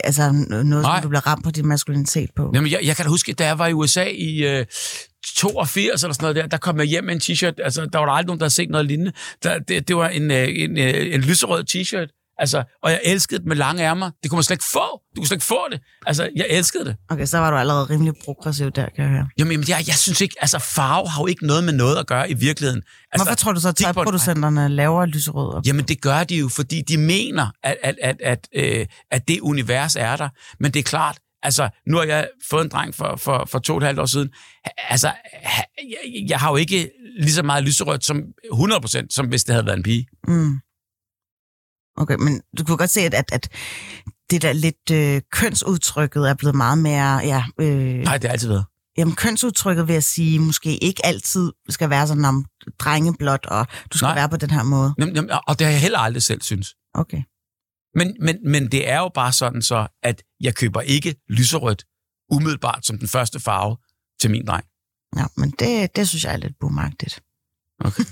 [0.04, 0.82] altså noget, Nej.
[0.82, 2.52] som du bliver ramt på din maskulinitet på?
[2.56, 4.66] Jamen, jeg, jeg kan da huske, da jeg var i USA i øh,
[5.36, 7.64] 82 eller sådan noget der, der kom jeg hjem med en t-shirt.
[7.64, 9.12] Altså, der var der aldrig nogen, der havde set noget lignende.
[9.44, 12.19] Der, det, det var en, øh, en, øh, en lyserød t-shirt.
[12.40, 14.12] Altså, og jeg elskede det med lange ærmer.
[14.24, 15.02] Det kunne man slet ikke få.
[15.16, 15.80] Du kunne slet ikke få det.
[16.06, 16.96] Altså, jeg elskede det.
[17.10, 19.28] Okay, så var du allerede rimelig progressiv der, kan jeg høre.
[19.40, 22.08] Jamen, jamen jeg, jeg synes ikke, altså farve har jo ikke noget med noget at
[22.08, 22.82] gøre i virkeligheden.
[23.12, 25.54] Altså, Hvorfor tror du så, at tøjproducenterne laver lyserød?
[25.56, 25.66] op?
[25.66, 29.40] Jamen, det gør de jo, fordi de mener, at, at, at, at, øh, at det
[29.40, 30.30] univers er der.
[30.60, 33.74] Men det er klart, altså, nu har jeg fået en dreng for, for, for to
[33.74, 34.30] og et halvt år siden.
[34.90, 35.12] Altså,
[35.78, 38.22] jeg, jeg har jo ikke lige så meget lyserødt som
[38.54, 40.08] 100%, som hvis det havde været en pige.
[40.28, 40.60] Mm.
[42.00, 43.50] Okay, men du kunne godt se, at, at, at
[44.30, 47.18] det der lidt øh, kønsudtrykket er blevet meget mere...
[47.18, 48.66] Ja, øh, Nej, det har altid været.
[48.98, 52.46] jamen, kønsudtrykket vil jeg sige, måske ikke altid skal være sådan om
[52.80, 54.16] drengeblot, og du skal Nej.
[54.16, 54.94] Være på den her måde.
[55.00, 56.76] Jamen, jamen, Og det har jeg heller aldrig selv synes.
[56.94, 57.22] Okay.
[57.96, 61.86] Men, men, men det er jo bare sådan så, at jeg køber ikke lyserødt
[62.32, 63.78] umiddelbart som den første farve
[64.22, 64.66] til min dreng.
[65.18, 67.22] Ja, men det, det synes jeg er lidt boomagtigt.
[67.86, 68.04] Okay.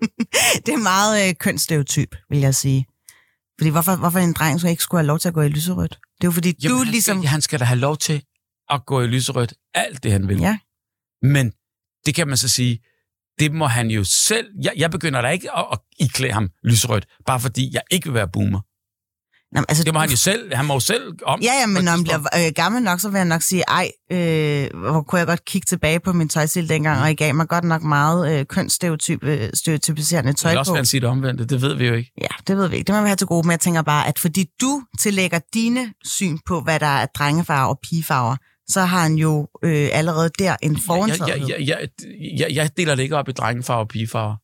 [0.66, 2.86] det er meget øh, kønsstereotyp, vil jeg sige.
[3.62, 5.90] Fordi hvorfor, hvorfor en dreng så ikke skulle have lov til at gå i lyserødt?
[5.90, 7.18] Det er jo fordi, Jamen, du han ligesom...
[7.18, 8.22] Skal, han skal da have lov til
[8.70, 10.38] at gå i lyserødt alt det, han vil.
[10.38, 10.58] Ja.
[11.22, 11.52] Men
[12.06, 12.78] det kan man så sige,
[13.38, 14.46] det må han jo selv...
[14.62, 18.14] Jeg, jeg begynder da ikke at, at iklæde ham lyserødt, bare fordi jeg ikke vil
[18.14, 18.60] være boomer.
[19.52, 20.54] Nå, altså, Det må han jo selv...
[20.54, 21.40] Han må jo selv om...
[21.40, 22.28] Ja, ja, på men når tidspunkt.
[22.32, 25.44] bliver øh, gammel nok, så vil jeg nok sige, ej, øh, hvor kunne jeg godt
[25.44, 29.24] kigge tilbage på min tøjstil dengang, og I gav mig godt nok meget øh, kønsstereotyp,
[29.24, 30.76] øh, stereotypiserende Det tøj vil også på.
[30.76, 32.12] gerne sige det omvendte, det ved vi jo ikke.
[32.20, 32.86] Ja, det ved vi ikke.
[32.86, 35.92] Det må vi have til gode, men jeg tænker bare, at fordi du tillægger dine
[36.04, 38.36] syn på, hvad der er drengefarver og pigefarver,
[38.68, 41.88] så har han jo øh, allerede der en Jeg, jeg, jeg, jeg,
[42.38, 44.36] jeg, jeg deler det ikke op i drengefarver og pigefarver.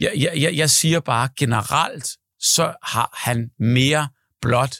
[0.00, 2.08] Jeg, jeg, jeg, jeg siger bare, generelt,
[2.40, 4.08] så har han mere
[4.42, 4.76] blåt,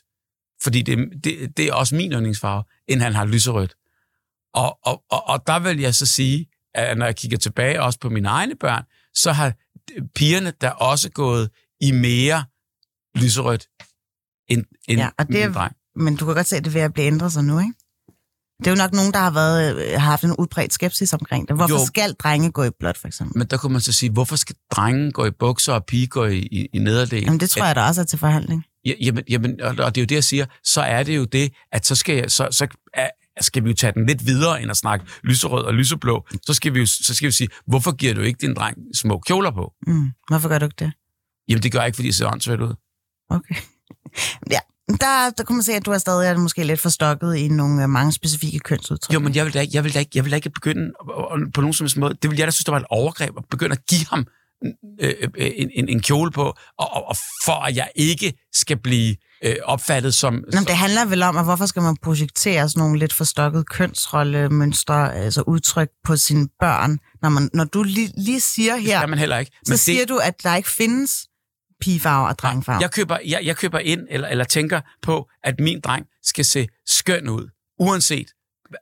[0.62, 3.74] fordi det, det, det er også min yndlingsfarve, end han har lyserødt.
[4.54, 7.98] Og, og, og, og der vil jeg så sige, at når jeg kigger tilbage også
[7.98, 8.84] på mine egne børn,
[9.14, 9.52] så har
[10.14, 11.50] pigerne der også gået
[11.80, 12.44] i mere
[13.16, 13.66] lyserødt
[14.48, 15.74] end, end Ja, og det er- dreng.
[15.96, 17.72] Men du kan godt se, at det er ved at blive ændret sig nu, ikke?
[18.58, 21.48] Det er jo nok nogen, der har, været, øh, har haft en udbredt skepsis omkring
[21.48, 21.56] det.
[21.56, 21.86] Hvorfor Jo.
[21.86, 23.38] skal drenge gå i blåt, for eksempel?
[23.38, 26.24] Men der kunne man så sige, hvorfor skal drengen gå i bukser og pige gå
[26.24, 27.22] i, i, i nederdel?
[27.22, 28.64] Jamen, det tror jeg da også er til forhandling.
[28.84, 31.52] Ja, jamen, jamen, og det er jo det, jeg siger, så er det jo det,
[31.72, 32.66] at så skal, jeg, så, så
[33.40, 36.26] skal vi jo tage den lidt videre, end at snakke lyserød og lyseblå.
[36.46, 39.18] Så skal vi jo, så skal vi sige, hvorfor giver du ikke din dreng små
[39.18, 39.72] kjoler på?
[39.86, 40.10] Mm.
[40.28, 40.92] Hvorfor gør du ikke det?
[41.48, 42.74] Jamen, det gør jeg ikke, fordi det ser åndssvagt ud.
[43.30, 43.54] Okay.
[44.50, 44.58] Ja,
[44.88, 47.82] der, der kunne man se, at du er stadig er måske lidt forstokket i nogle
[47.82, 49.14] øh, mange specifikke kønsudtryk.
[49.14, 50.92] Jo, men jeg vil da ikke, jeg vil da ikke, jeg vil da ikke begynde
[51.54, 52.14] på nogen som helst måde.
[52.22, 54.26] Det vil jeg da synes, der var et overgreb at begynde at give ham
[55.00, 56.42] øh, øh, en, en, en kjole på,
[56.78, 60.34] og, og, og for at jeg ikke skal blive øh, opfattet som...
[60.34, 63.64] Nå, men det handler vel om, at hvorfor skal man projektere sådan nogle lidt forstokkede
[63.64, 68.98] kønsrollemønstre, altså udtryk på sine børn, når, man, når du lige, lige siger Det her,
[68.98, 69.52] skal man heller ikke.
[69.66, 71.26] så siger du, at der ikke findes
[71.80, 72.80] pigefarver og drengefarver.
[72.80, 76.68] Jeg køber, jeg, jeg køber ind, eller, eller tænker på, at min dreng skal se
[76.86, 77.48] skøn ud,
[77.80, 78.28] uanset,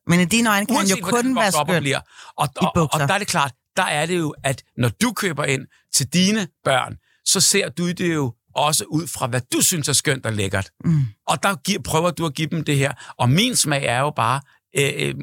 [0.06, 1.82] Men i dine øjne kan han jo kun være skøn.
[1.82, 2.00] bliver.
[2.36, 4.88] Og, i og, og, og der er det klart, der er det jo, at når
[4.88, 9.40] du køber ind til dine børn, så ser du det jo også ud fra, hvad
[9.52, 10.70] du synes er skønt og lækkert.
[10.84, 11.02] Mm.
[11.26, 12.92] Og der giver, prøver du at give dem det her.
[13.18, 14.40] Og min smag er jo bare,
[14.78, 15.14] øh, øh,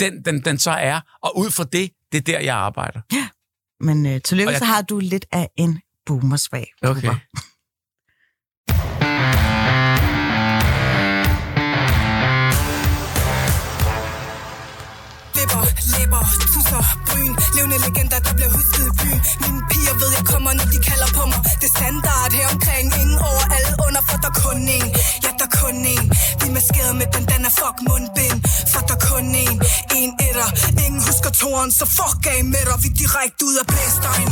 [0.00, 3.00] den, den, den så er, og ud fra det, det er der, jeg arbejder.
[3.84, 6.66] Men øh, tillykke, jeg- så har du lidt af en boomersvag.
[6.82, 7.16] Bubber.
[16.52, 17.32] Tusser, bryn.
[17.56, 19.20] Levende legender, der bliver husket i byen.
[19.42, 21.40] Mine piger ved, jeg kommer, når de kalder på mig.
[21.60, 22.86] Det er standard her omkring.
[23.00, 24.88] Ingen over alle under, for der kun en.
[25.24, 26.04] Ja, der kun en.
[26.40, 28.38] Vi er maskeret med bandana, fuck mundbind.
[28.72, 29.56] For der kun en,
[29.98, 30.48] En etter.
[30.84, 32.76] Ingen husker toren, så fuck af med dig.
[32.84, 34.30] Vi direkte ud af blæstegn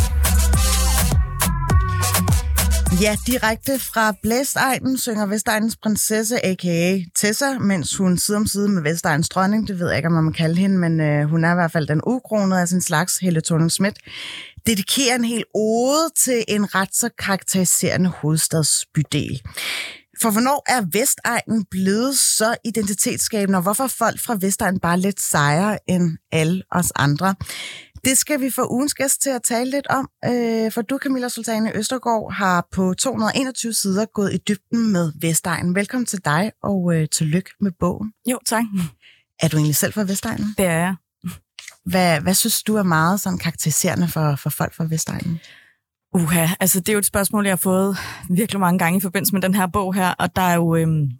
[3.00, 6.98] Ja, direkte fra Blæstegnen synger Vestegnens prinsesse, a.k.a.
[7.16, 10.24] Tessa, mens hun side om side med Vestegnens dronning, det ved jeg ikke, om man
[10.24, 13.18] må kalde hende, men øh, hun er i hvert fald den ukronede af sin slags,
[13.18, 13.98] Helle thorning Schmidt,
[14.66, 19.40] dedikerer en hel ode til en ret så karakteriserende hovedstadsbydel.
[20.22, 25.78] For hvornår er Vestegnen blevet så identitetsskabende, og hvorfor folk fra Vestegnen bare lidt sejere
[25.88, 27.34] end alle os andre?
[28.04, 31.28] Det skal vi få ugens gæst til at tale lidt om, øh, for du, Camilla
[31.28, 35.74] Sultane Østergaard, har på 221 sider gået i dybden med Vestegnen.
[35.74, 38.12] Velkommen til dig, og øh, tillykke med bogen.
[38.30, 38.64] Jo, tak.
[39.40, 40.54] Er du egentlig selv fra Vestegnen?
[40.58, 40.94] Det er jeg.
[41.84, 45.40] Hvad, hvad synes du er meget sådan karakteriserende for, for folk fra Vestegnen?
[46.14, 47.96] Uha, altså det er jo et spørgsmål, jeg har fået
[48.30, 51.10] virkelig mange gange i forbindelse med den her bog her, og der er jo øhm,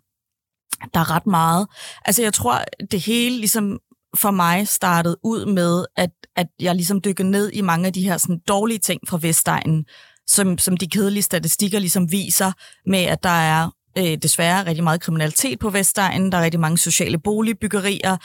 [0.95, 1.67] der er ret meget.
[2.05, 3.79] Altså jeg tror, det hele ligesom
[4.17, 8.03] for mig startede ud med, at, at jeg ligesom dykkede ned i mange af de
[8.03, 9.85] her sådan, dårlige ting fra Vestegnen,
[10.27, 12.53] som, som de kedelige statistikker ligesom viser
[12.87, 16.79] med, at der er øh, desværre rigtig meget kriminalitet på Vestegnen, der er rigtig mange
[16.79, 18.17] sociale boligbyggerier,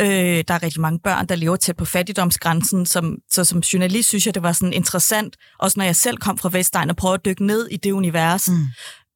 [0.00, 4.08] øh, der er rigtig mange børn, der lever tæt på fattigdomsgrænsen, som, så som journalist
[4.08, 7.14] synes jeg, det var sådan interessant, også når jeg selv kom fra Vestegnen, at prøve
[7.14, 8.48] at dykke ned i det univers.
[8.48, 8.66] Mm.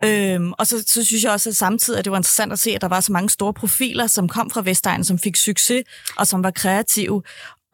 [0.04, 2.70] Øhm, og så, så synes jeg også at samtidig, at det var interessant at se,
[2.70, 5.84] at der var så mange store profiler, som kom fra Vestegnen, som fik succes,
[6.16, 7.22] og som var kreative.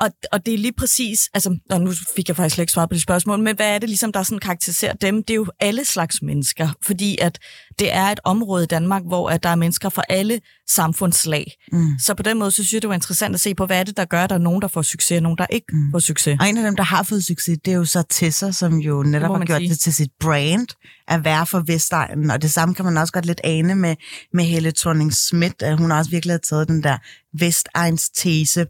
[0.00, 2.88] Og, og det er lige præcis, altså, og nu fik jeg faktisk slet ikke svaret
[2.88, 5.22] på det spørgsmål, men hvad er det ligesom, der sådan karakteriserer dem?
[5.22, 7.38] Det er jo alle slags mennesker, fordi at
[7.78, 11.52] det er et område i Danmark, hvor at der er mennesker fra alle samfundslag.
[11.72, 11.98] Mm.
[11.98, 13.84] Så på den måde, så synes jeg, det var interessant at se på, hvad er
[13.84, 15.92] det, der gør, at der er nogen, der får succes, og nogen, der ikke mm.
[15.92, 16.36] får succes.
[16.40, 19.02] Og en af dem, der har fået succes, det er jo så Tessa, som jo
[19.02, 19.70] netop har gjort sige.
[19.70, 20.66] det til sit brand
[21.08, 22.30] at være for Vestegnen.
[22.30, 23.96] Og det samme kan man også godt lidt ane med,
[24.34, 25.62] med Helle thorning Schmidt.
[25.62, 26.98] at Hun også virkelig har taget den der
[27.38, 28.66] Vestegns tese.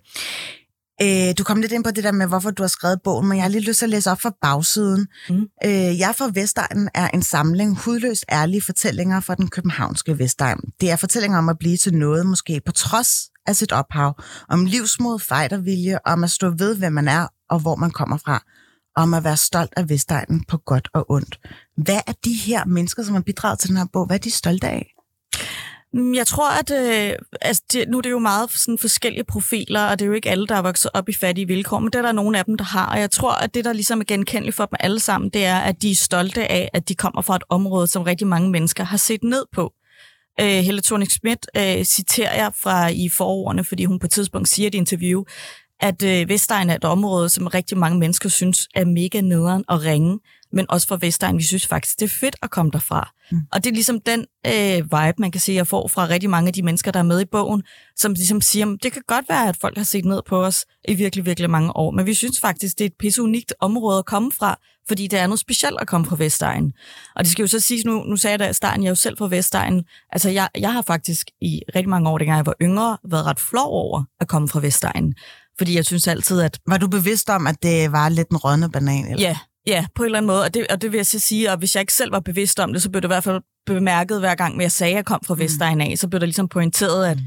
[1.03, 3.36] Øh, du kom lidt ind på det der med, hvorfor du har skrevet bogen, men
[3.36, 5.07] jeg har lige lyst til at læse op fra bagsiden.
[5.28, 5.46] Mm.
[5.64, 10.61] Øh, jeg for Vestegnen er en samling hudløst ærlige fortællinger fra den københavnske Vestegn.
[10.80, 13.11] Det er fortællinger om at blive til noget, måske på trods
[13.46, 17.76] af sit ophav, om livsmod, fejdervilje, om at stå ved, hvem man er, og hvor
[17.76, 18.42] man kommer fra,
[18.96, 21.38] om at være stolt af Vestegnen på godt og ondt.
[21.76, 24.30] Hvad er de her mennesker, som har bidraget til den her bog, hvad er de
[24.30, 24.94] stolte af?
[25.95, 29.86] Mm, jeg tror, at øh, altså, det, nu er det jo meget sådan forskellige profiler,
[29.86, 31.99] og det er jo ikke alle, der er vokset op i fattige vilkår, men det
[31.99, 32.86] er der nogle af dem, der har.
[32.86, 35.59] Og jeg tror, at det, der ligesom er genkendeligt for dem alle sammen, det er,
[35.59, 38.84] at de er stolte af, at de kommer fra et område, som rigtig mange mennesker
[38.84, 39.72] har set ned på.
[40.41, 44.49] Øh, Helle thorning Schmidt øh, citerer jeg fra i forordene, fordi hun på et tidspunkt
[44.49, 45.24] siger i et interview,
[45.80, 49.84] at øh, Vestegn er et område, som rigtig mange mennesker synes er mega nederen og
[49.84, 50.18] ringe,
[50.53, 53.11] men også for Vestegn, vi synes faktisk, det er fedt at komme derfra.
[53.32, 53.38] Mm.
[53.53, 56.48] Og det er ligesom den øh, vibe, man kan se, jeg får fra rigtig mange
[56.48, 57.62] af de mennesker, der er med i bogen,
[57.96, 60.66] som ligesom siger, "Men det kan godt være, at folk har set ned på os
[60.88, 63.98] i virkelig, virkelig mange år, men vi synes faktisk, det er et pisse unikt område
[63.98, 66.72] at komme fra, fordi det er noget specielt at komme fra Vestegn.
[67.16, 68.90] Og det skal jo så siges, nu, nu sagde jeg da i starten, jeg er
[68.90, 69.84] jo selv fra Vestegn.
[70.12, 73.40] Altså, jeg, jeg har faktisk i rigtig mange år, dengang jeg var yngre, været ret
[73.40, 75.14] flov over at komme fra Vestegn.
[75.59, 78.70] Fordi jeg synes altid, at Var du bevidst om, at det var lidt en rådne
[78.70, 79.05] banan?
[79.05, 79.28] Eller?
[79.28, 79.36] Ja,
[79.70, 80.42] ja, på en eller anden måde.
[80.42, 82.60] Og det, og det vil jeg så sige, og hvis jeg ikke selv var bevidst
[82.60, 85.04] om det, så blev det i hvert fald bemærket hver gang, jeg sagde, at jeg
[85.04, 87.18] kom fra Vestegn af, så blev der ligesom pointeret, at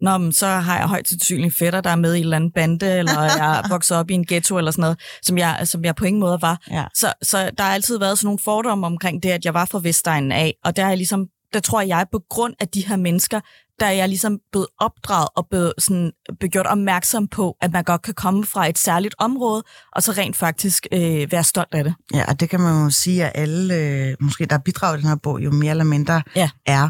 [0.00, 2.52] Nå, men så har jeg højt sandsynligt fætter, der er med i en eller anden
[2.52, 5.84] bande, eller jeg er vokset op i en ghetto eller sådan noget, som jeg, som
[5.84, 6.60] jeg på ingen måde var.
[6.70, 6.84] Ja.
[6.94, 9.80] Så, så der har altid været sådan nogle fordomme omkring det, at jeg var fra
[9.82, 12.96] Vestegnen af, og der er jeg ligesom, der tror jeg, på grund af de her
[12.96, 13.40] mennesker,
[13.80, 17.84] der er jeg ligesom blevet opdraget og blevet, sådan, blevet gjort opmærksom på, at man
[17.84, 19.62] godt kan komme fra et særligt område,
[19.92, 21.94] og så rent faktisk øh, være stolt af det.
[22.14, 25.08] Ja, og det kan man jo sige, at alle, øh, måske der bidrager i den
[25.08, 26.50] her bog, jo mere eller mindre Ja.
[26.66, 26.88] er.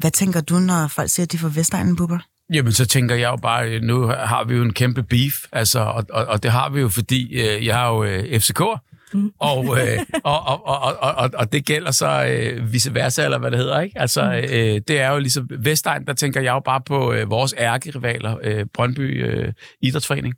[0.00, 2.18] Hvad tænker du, når folk siger, at de fra Vestegnen, Bubber?
[2.54, 5.80] Jamen, så tænker jeg jo bare, øh, nu har vi jo en kæmpe beef, altså,
[5.80, 9.32] og, og, og det har vi jo, fordi øh, jeg har jo øh, FCK'er, Mm.
[9.50, 13.38] og, øh, og, og, og, og, og, og det gælder så øh, vice versa, eller
[13.38, 13.98] hvad det hedder, ikke?
[14.00, 14.28] Altså, Mm.
[14.54, 18.36] øh, det er jo ligesom Vestegn, der tænker jeg jo bare på øh, vores ærkerivaler,
[18.42, 20.34] øh, Brøndby øh, Idrætsforening.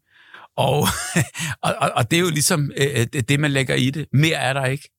[0.56, 0.86] Og,
[1.62, 4.06] og, og, det er jo ligesom øh, det, det, man lægger i det.
[4.12, 4.90] Mere er der ikke.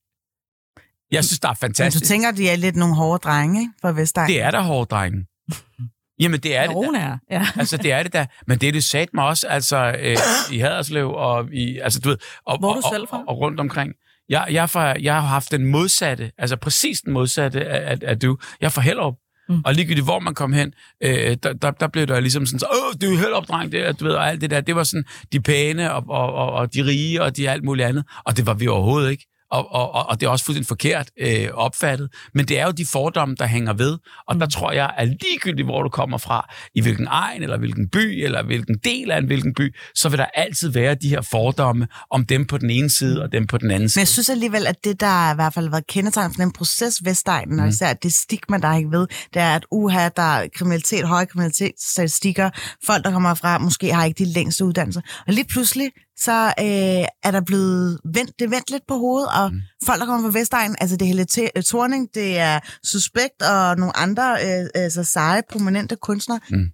[1.10, 2.04] Jeg synes, der er Men du fantastisk.
[2.04, 4.28] tænker, de er lidt nogle hårde drenge ikke, fra Vestegnen?
[4.34, 5.26] Det er der hårde drenge.
[6.20, 6.68] Jamen, det er det.
[6.68, 6.74] da.
[6.74, 7.46] Nogen er, ja.
[7.60, 8.26] Altså, det er det da.
[8.46, 10.16] Men det er det sat mig også, altså, øh,
[10.52, 13.18] i Haderslev og i, altså, du ved, og, Hvor er du og, selv fra?
[13.18, 13.92] og, og rundt omkring.
[14.28, 18.18] Jeg, jeg, fra, jeg har haft den modsatte, altså præcis den modsatte af, af, af
[18.18, 18.38] du.
[18.60, 19.14] Jeg er fra Hellerup.
[19.48, 19.62] Mm.
[19.64, 22.66] Og ligegyldigt, hvor man kom hen, øh, der, der, der blev der ligesom sådan, så,
[22.72, 24.60] åh, du er Hellerup, dreng, det, du ved, og alt det der.
[24.60, 27.88] Det var sådan de pæne og, og, og, og de rige og de alt muligt
[27.88, 28.04] andet.
[28.24, 29.26] Og det var vi overhovedet ikke.
[29.50, 32.08] Og, og, og, det er også fuldstændig forkert øh, opfattet.
[32.34, 33.98] Men det er jo de fordomme, der hænger ved.
[34.28, 34.40] Og Mm.
[34.40, 38.24] der tror jeg, at ligegyldigt, hvor du kommer fra, i hvilken egen, eller hvilken by,
[38.24, 41.88] eller hvilken del af en hvilken by, så vil der altid være de her fordomme
[42.10, 44.00] om dem på den ene side, og dem på den anden Men side.
[44.00, 47.04] jeg synes alligevel, at det, der i hvert fald har været kendetegn for den proces
[47.04, 50.46] Vestegnen, og især det stigma, der er ikke ved, det er, at uha, der er
[50.54, 52.50] kriminalitet, høje kriminalitetsstatistikker,
[52.86, 55.00] folk, der kommer fra, måske har ikke de længste uddannelser.
[55.26, 59.52] Og lige pludselig, så øh, er der blevet vendt, det vendt lidt på hovedet, og
[59.52, 59.60] mm.
[59.86, 63.76] folk, der kommer fra Vestegnen, altså det er Helle T- Thorning, det er Suspekt og
[63.76, 66.66] nogle andre øh, altså seje, prominente kunstnere, Mm.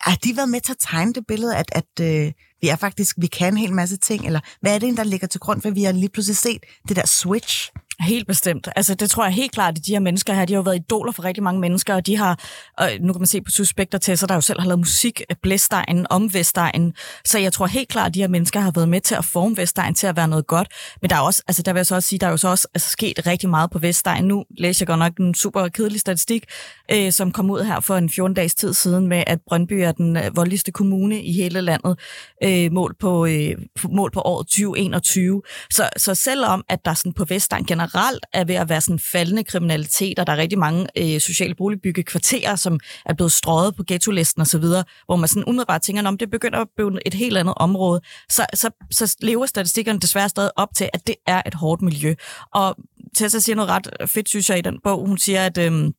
[0.00, 3.16] har de været med til at tegne det billede, at, at øh, vi er faktisk,
[3.18, 5.68] vi kan en hel masse ting, eller hvad er det, der ligger til grund for,
[5.68, 7.70] at vi har lige pludselig set det der switch?
[8.00, 8.68] Helt bestemt.
[8.76, 10.76] Altså, det tror jeg helt klart, at de her mennesker her, de har jo været
[10.76, 12.38] idoler for rigtig mange mennesker, og de har,
[12.78, 15.20] og nu kan man se på Suspekter til, så der jo selv har lavet musik
[15.20, 18.72] øh, af Blæstegnen, om Vestegnen, så jeg tror helt klart, at de her mennesker har
[18.74, 20.68] været med til at forme Vestegnen til at være noget godt,
[21.02, 22.48] men der er også, altså der vil jeg så også sige, der er jo så
[22.48, 24.28] også altså, sket rigtig meget på Vestegnen.
[24.28, 26.44] Nu læser jeg godt nok en super kedelig statistik,
[26.90, 29.92] øh, som kom ud her for en 14 dages tid siden med, at Brøndby er
[29.92, 31.98] den øh, voldeligste kommune i hele landet,
[32.44, 33.56] øh, mål, på, øh,
[33.88, 35.42] mål på året 2021.
[35.70, 38.98] Så, så selvom, at der sådan på Vestegn generelt generelt er ved at være sådan
[38.98, 43.76] faldende kriminalitet, og der er rigtig mange øh, sociale boligbygge kvarterer, som er blevet strøget
[43.76, 44.64] på ghetto-listen osv.,
[45.06, 48.46] hvor man sådan umiddelbart tænker, om det begynder at blive et helt andet område, så,
[48.54, 52.14] så, så lever statistikkerne desværre stadig op til, at det er et hårdt miljø.
[52.54, 52.76] Og
[53.16, 55.06] Tessa siger noget ret fedt, synes jeg, i den bog.
[55.06, 55.58] Hun siger, at...
[55.58, 55.90] Øh,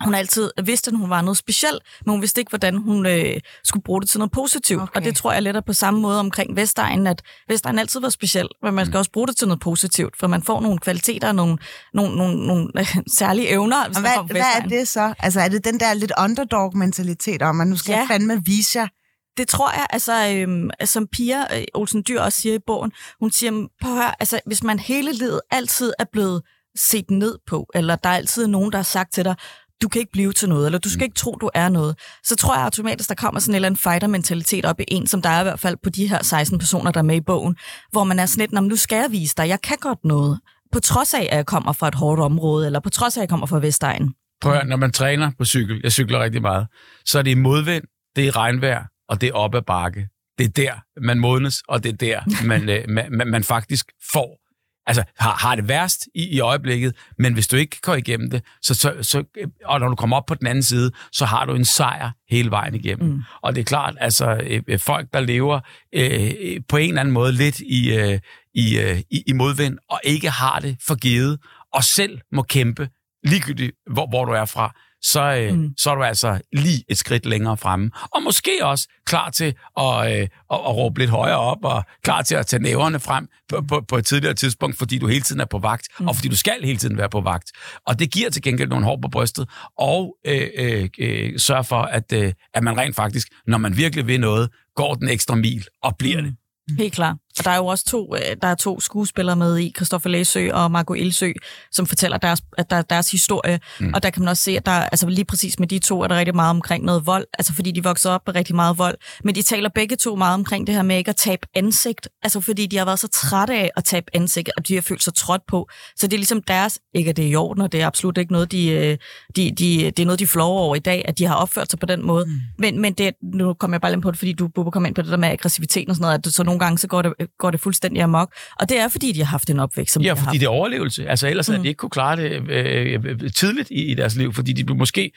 [0.00, 3.40] hun altid vidste, at hun var noget specielt, men hun vidste ikke, hvordan hun øh,
[3.64, 4.82] skulle bruge det til noget positivt.
[4.82, 5.00] Okay.
[5.00, 8.08] Og det tror jeg lidt er på samme måde omkring Vestegnen, at Vestegnen altid var
[8.08, 11.28] speciel, men man skal også bruge det til noget positivt, for man får nogle kvaliteter
[11.28, 11.58] og nogle,
[11.94, 13.86] nogle, nogle, nogle øh, særlige evner.
[13.86, 15.14] Hvis Og hvad, hvad er det så?
[15.18, 17.98] Altså er det den der lidt underdog-mentalitet om, at nu skal ja.
[17.98, 18.88] jeg fandme vise jer?
[19.36, 23.30] Det tror jeg, altså, øhm, som Pia øh, Olsen Dyr også siger i bogen, hun
[23.30, 26.42] siger, på hør, altså, hvis man hele livet altid er blevet
[26.76, 29.34] set ned på, eller der er altid nogen, der har sagt til dig,
[29.82, 32.36] du kan ikke blive til noget, eller du skal ikke tro, du er noget, så
[32.36, 35.28] tror jeg automatisk, der kommer sådan en eller anden fighter-mentalitet op i en, som der
[35.28, 37.56] er i hvert fald på de her 16 personer, der er med i bogen,
[37.92, 40.04] hvor man er sådan lidt, "Nå, men nu skal jeg vise dig, jeg kan godt
[40.04, 40.40] noget,
[40.72, 43.22] på trods af, at jeg kommer fra et hårdt område, eller på trods af, at
[43.22, 44.14] jeg kommer fra Vestegnen.
[44.40, 46.66] Prøv at, når man træner på cykel, jeg cykler rigtig meget,
[47.04, 47.84] så er det modvind,
[48.16, 50.08] det er regnvejr, og det er op ad bakke.
[50.38, 52.20] det er der, man modnes, og det er der,
[52.50, 54.43] man, øh, man, man, man faktisk får
[54.86, 58.42] altså, har, har det værst i, i øjeblikket, men hvis du ikke går igennem det,
[58.62, 59.24] så, så, så,
[59.64, 62.50] og når du kommer op på den anden side, så har du en sejr hele
[62.50, 63.08] vejen igennem.
[63.08, 63.22] Mm.
[63.42, 65.60] Og det er klart, altså øh, øh, folk, der lever
[65.94, 68.20] øh, på en eller anden måde lidt i, øh,
[68.54, 71.38] i, øh, i, i modvind, og ikke har det forgivet,
[71.72, 72.88] og selv må kæmpe,
[73.24, 74.74] ligegyldigt hvor, hvor du er fra,
[75.04, 75.70] så, øh, mm.
[75.78, 77.90] så er du altså lige et skridt længere fremme.
[78.14, 82.22] Og måske også klar til at, øh, at, at råbe lidt højere op, og klar
[82.22, 85.40] til at tage næverne frem på, på, på et tidligere tidspunkt, fordi du hele tiden
[85.40, 86.08] er på vagt, mm.
[86.08, 87.52] og fordi du skal hele tiden være på vagt.
[87.86, 89.48] Og det giver til gengæld nogle hår på brystet,
[89.78, 94.06] og øh, øh, øh, sørger for, at, øh, at man rent faktisk, når man virkelig
[94.06, 96.26] vil noget, går den ekstra mil og bliver mm.
[96.26, 96.36] det.
[96.78, 97.16] Helt klart.
[97.38, 100.52] Og der er jo også to, øh, der er to skuespillere med i, Christoffer Læsø
[100.52, 101.32] og Marco Ilsø,
[101.72, 103.60] som fortæller deres, at der, deres historie.
[103.80, 103.94] Mm.
[103.94, 106.06] Og der kan man også se, at der, altså lige præcis med de to er
[106.06, 108.96] der rigtig meget omkring noget vold, altså fordi de voksede op med rigtig meget vold.
[109.24, 112.40] Men de taler begge to meget omkring det her med ikke at tabe ansigt, altså
[112.40, 115.14] fordi de har været så trætte af at tabe ansigt, og de har følt sig
[115.14, 115.68] trådt på.
[115.96, 118.18] Så det er ligesom deres, ikke at det er i orden, og det er absolut
[118.18, 118.98] ikke noget, de, øh,
[119.36, 121.78] de, de, det er noget, de flår over i dag, at de har opført sig
[121.78, 122.24] på den måde.
[122.24, 122.32] Mm.
[122.58, 124.94] Men, men det, nu kommer jeg bare ind på det, fordi du, Bubba, kom ind
[124.94, 127.12] på det der med aggressiviteten og sådan noget, at så nogle gange så går det,
[127.38, 128.34] går det fuldstændig amok.
[128.60, 130.40] Og det er, fordi de har haft en opvækst, som ja, de har fordi haft.
[130.40, 131.08] det er overlevelse.
[131.08, 131.52] Altså ellers mm.
[131.52, 135.12] havde de ikke kunne klare det øh, tidligt i, i deres liv, fordi de måske,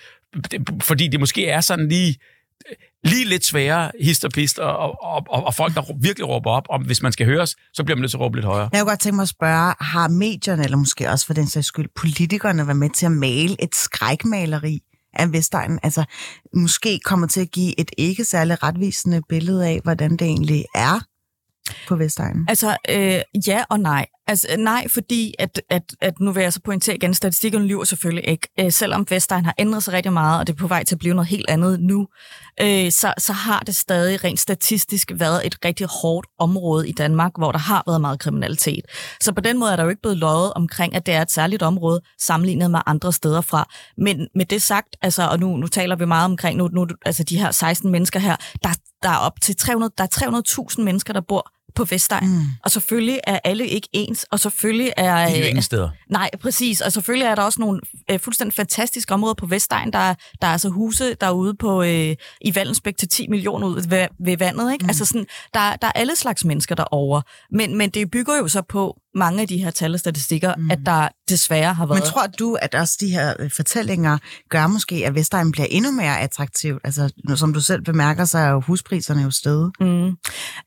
[0.82, 2.16] fordi det måske er sådan lige
[3.03, 6.64] lige lidt sværere hist og pist, og, og, og, og folk, der virkelig råber op,
[6.70, 8.70] om hvis man skal høres, så bliver man nødt til at råbe lidt højere.
[8.72, 11.68] Jeg kunne godt tænke mig at spørge, har medierne, eller måske også for den sags
[11.68, 14.80] skyld, politikerne været med til at male et skrækmaleri
[15.14, 15.80] af Vestegnen?
[15.84, 16.03] Altså,
[16.53, 20.99] måske kommer til at give et ikke særlig retvisende billede af, hvordan det egentlig er
[21.88, 22.45] på Vestegnen?
[22.49, 24.05] Altså, øh, ja og nej.
[24.28, 27.84] Altså, øh, nej, fordi at, at, at nu vil jeg så pointere igen, statistikken lyver
[27.84, 28.47] selvfølgelig ikke.
[28.59, 30.99] Øh, selvom Vestegn har ændret sig rigtig meget, og det er på vej til at
[30.99, 32.07] blive noget helt andet nu,
[32.61, 37.32] øh, så, så har det stadig rent statistisk været et rigtig hårdt område i Danmark,
[37.38, 38.86] hvor der har været meget kriminalitet.
[39.22, 41.32] Så på den måde er der jo ikke blevet løjet omkring, at det er et
[41.32, 43.70] særligt område sammenlignet med andre steder fra.
[43.97, 47.24] Men med det sagt, altså, og nu, nu taler vi meget omkring nu, nu, altså
[47.24, 48.70] de her 16 mennesker her, der,
[49.03, 52.28] der er op til 300, der er 300.000 mennesker, der bor på Vestegn.
[52.28, 52.41] Mm.
[52.63, 55.28] Og selvfølgelig er alle ikke ens, og selvfølgelig er...
[55.28, 55.89] De er jo ingen steder.
[56.09, 56.82] Nej, præcis.
[56.82, 59.93] Og selvfølgelig er der også nogle øh, fuldstændig fantastiske områder på Vestegn.
[59.93, 64.07] Der, der er altså huse derude på, øh, i Vallensbæk til 10 millioner ud ved,
[64.19, 64.73] ved vandet.
[64.73, 64.84] Ikke?
[64.84, 64.89] Mm.
[64.89, 67.21] Altså sådan, der, der er alle slags mennesker derovre.
[67.51, 70.72] Men, men det bygger jo så på mange af de her tal og statistikker, mm.
[70.72, 72.01] at der desværre har været...
[72.01, 74.18] Men tror du, at også de her øh, fortællinger
[74.49, 76.82] gør måske, at Vestegn bliver endnu mere attraktivt?
[76.84, 79.72] Altså, som du selv bemærker, så er jo huspriserne jo stedet.
[79.80, 80.07] Mm.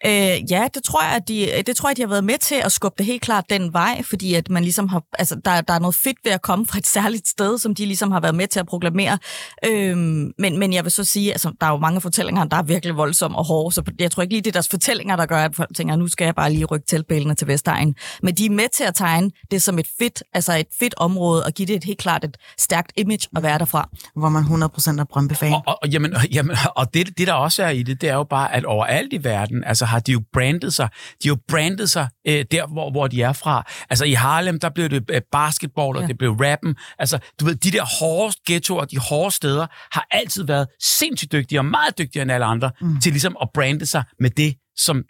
[0.07, 2.55] Øh, ja, det tror, jeg, at de, det tror jeg, de har været med til
[2.64, 5.74] at skubbe det helt klart den vej, fordi at man ligesom har, altså, der, der
[5.74, 8.34] er noget fedt ved at komme fra et særligt sted, som de ligesom har været
[8.34, 9.18] med til at proklamere.
[9.66, 12.62] Øhm, men, men jeg vil så sige, altså, der er jo mange fortællinger, der er
[12.62, 15.44] virkelig voldsomme og hårde, så jeg tror ikke lige, det er deres fortællinger, der gør,
[15.44, 17.94] at folk tænker, nu skal jeg bare lige rykke tilbælene til Vestegn.
[18.22, 21.45] Men de er med til at tegne det som et fedt, altså et fedt område,
[21.45, 23.88] og give det et helt klart et stærkt image at være derfra.
[24.16, 25.53] Hvor man 100% er Brøndby-fan.
[25.53, 28.24] Og, og, jamen, jamen, og det, det, der også er i det, det er jo
[28.24, 30.88] bare, at overalt i verden, altså har de jo brandet sig,
[31.22, 33.64] de har jo brandet sig øh, der, hvor, hvor de er fra.
[33.91, 36.09] Altså i Harlem, der blev det øh, basketball, og ja.
[36.09, 36.76] det blev rappen.
[36.99, 41.59] Altså, du ved, de der hårde ghettoer, de hårde steder, har altid været sindssygt dygtige,
[41.59, 43.01] og meget dygtigere end alle andre, mm.
[43.01, 45.05] til ligesom at brande sig med det, som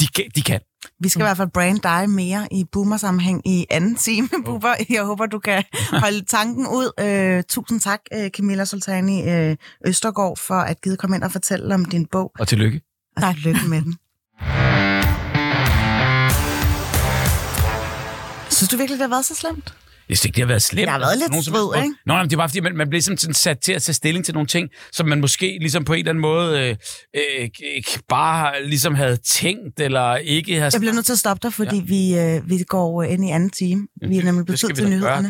[0.00, 0.60] de, de kan.
[1.00, 1.22] Vi skal mm.
[1.22, 4.74] i hvert fald brande dig mere i boomer-sammenhæng i anden time, Bubber.
[4.90, 6.90] Jeg håber, du kan holde tanken ud.
[7.02, 11.74] Uh, tusind tak, uh, Camilla Sultani uh, Østergaard, for at give komme ind og fortælle
[11.74, 12.32] om din bog.
[12.38, 12.80] Og tillykke.
[13.16, 13.96] Og tillykke med den.
[18.50, 19.74] Synes du virkelig, det har været så slemt?
[20.08, 20.82] Jeg synes ikke, det har været slemt.
[20.82, 21.94] Det har været lidt Nogen, sved, ikke?
[22.06, 24.24] Nå, men det er bare fordi, man, man bliver simpelthen sat til at tage stilling
[24.24, 26.76] til nogle ting, som man måske ligesom på en eller anden måde øh,
[27.16, 30.70] øh, ikke bare ligesom havde tænkt, eller ikke har...
[30.72, 31.82] Jeg bliver nødt til at stoppe dig, fordi ja.
[31.84, 33.86] vi, øh, vi går ind i anden time.
[34.08, 34.90] Vi er nemlig skal tid til gøre.
[34.90, 35.28] nyhederne.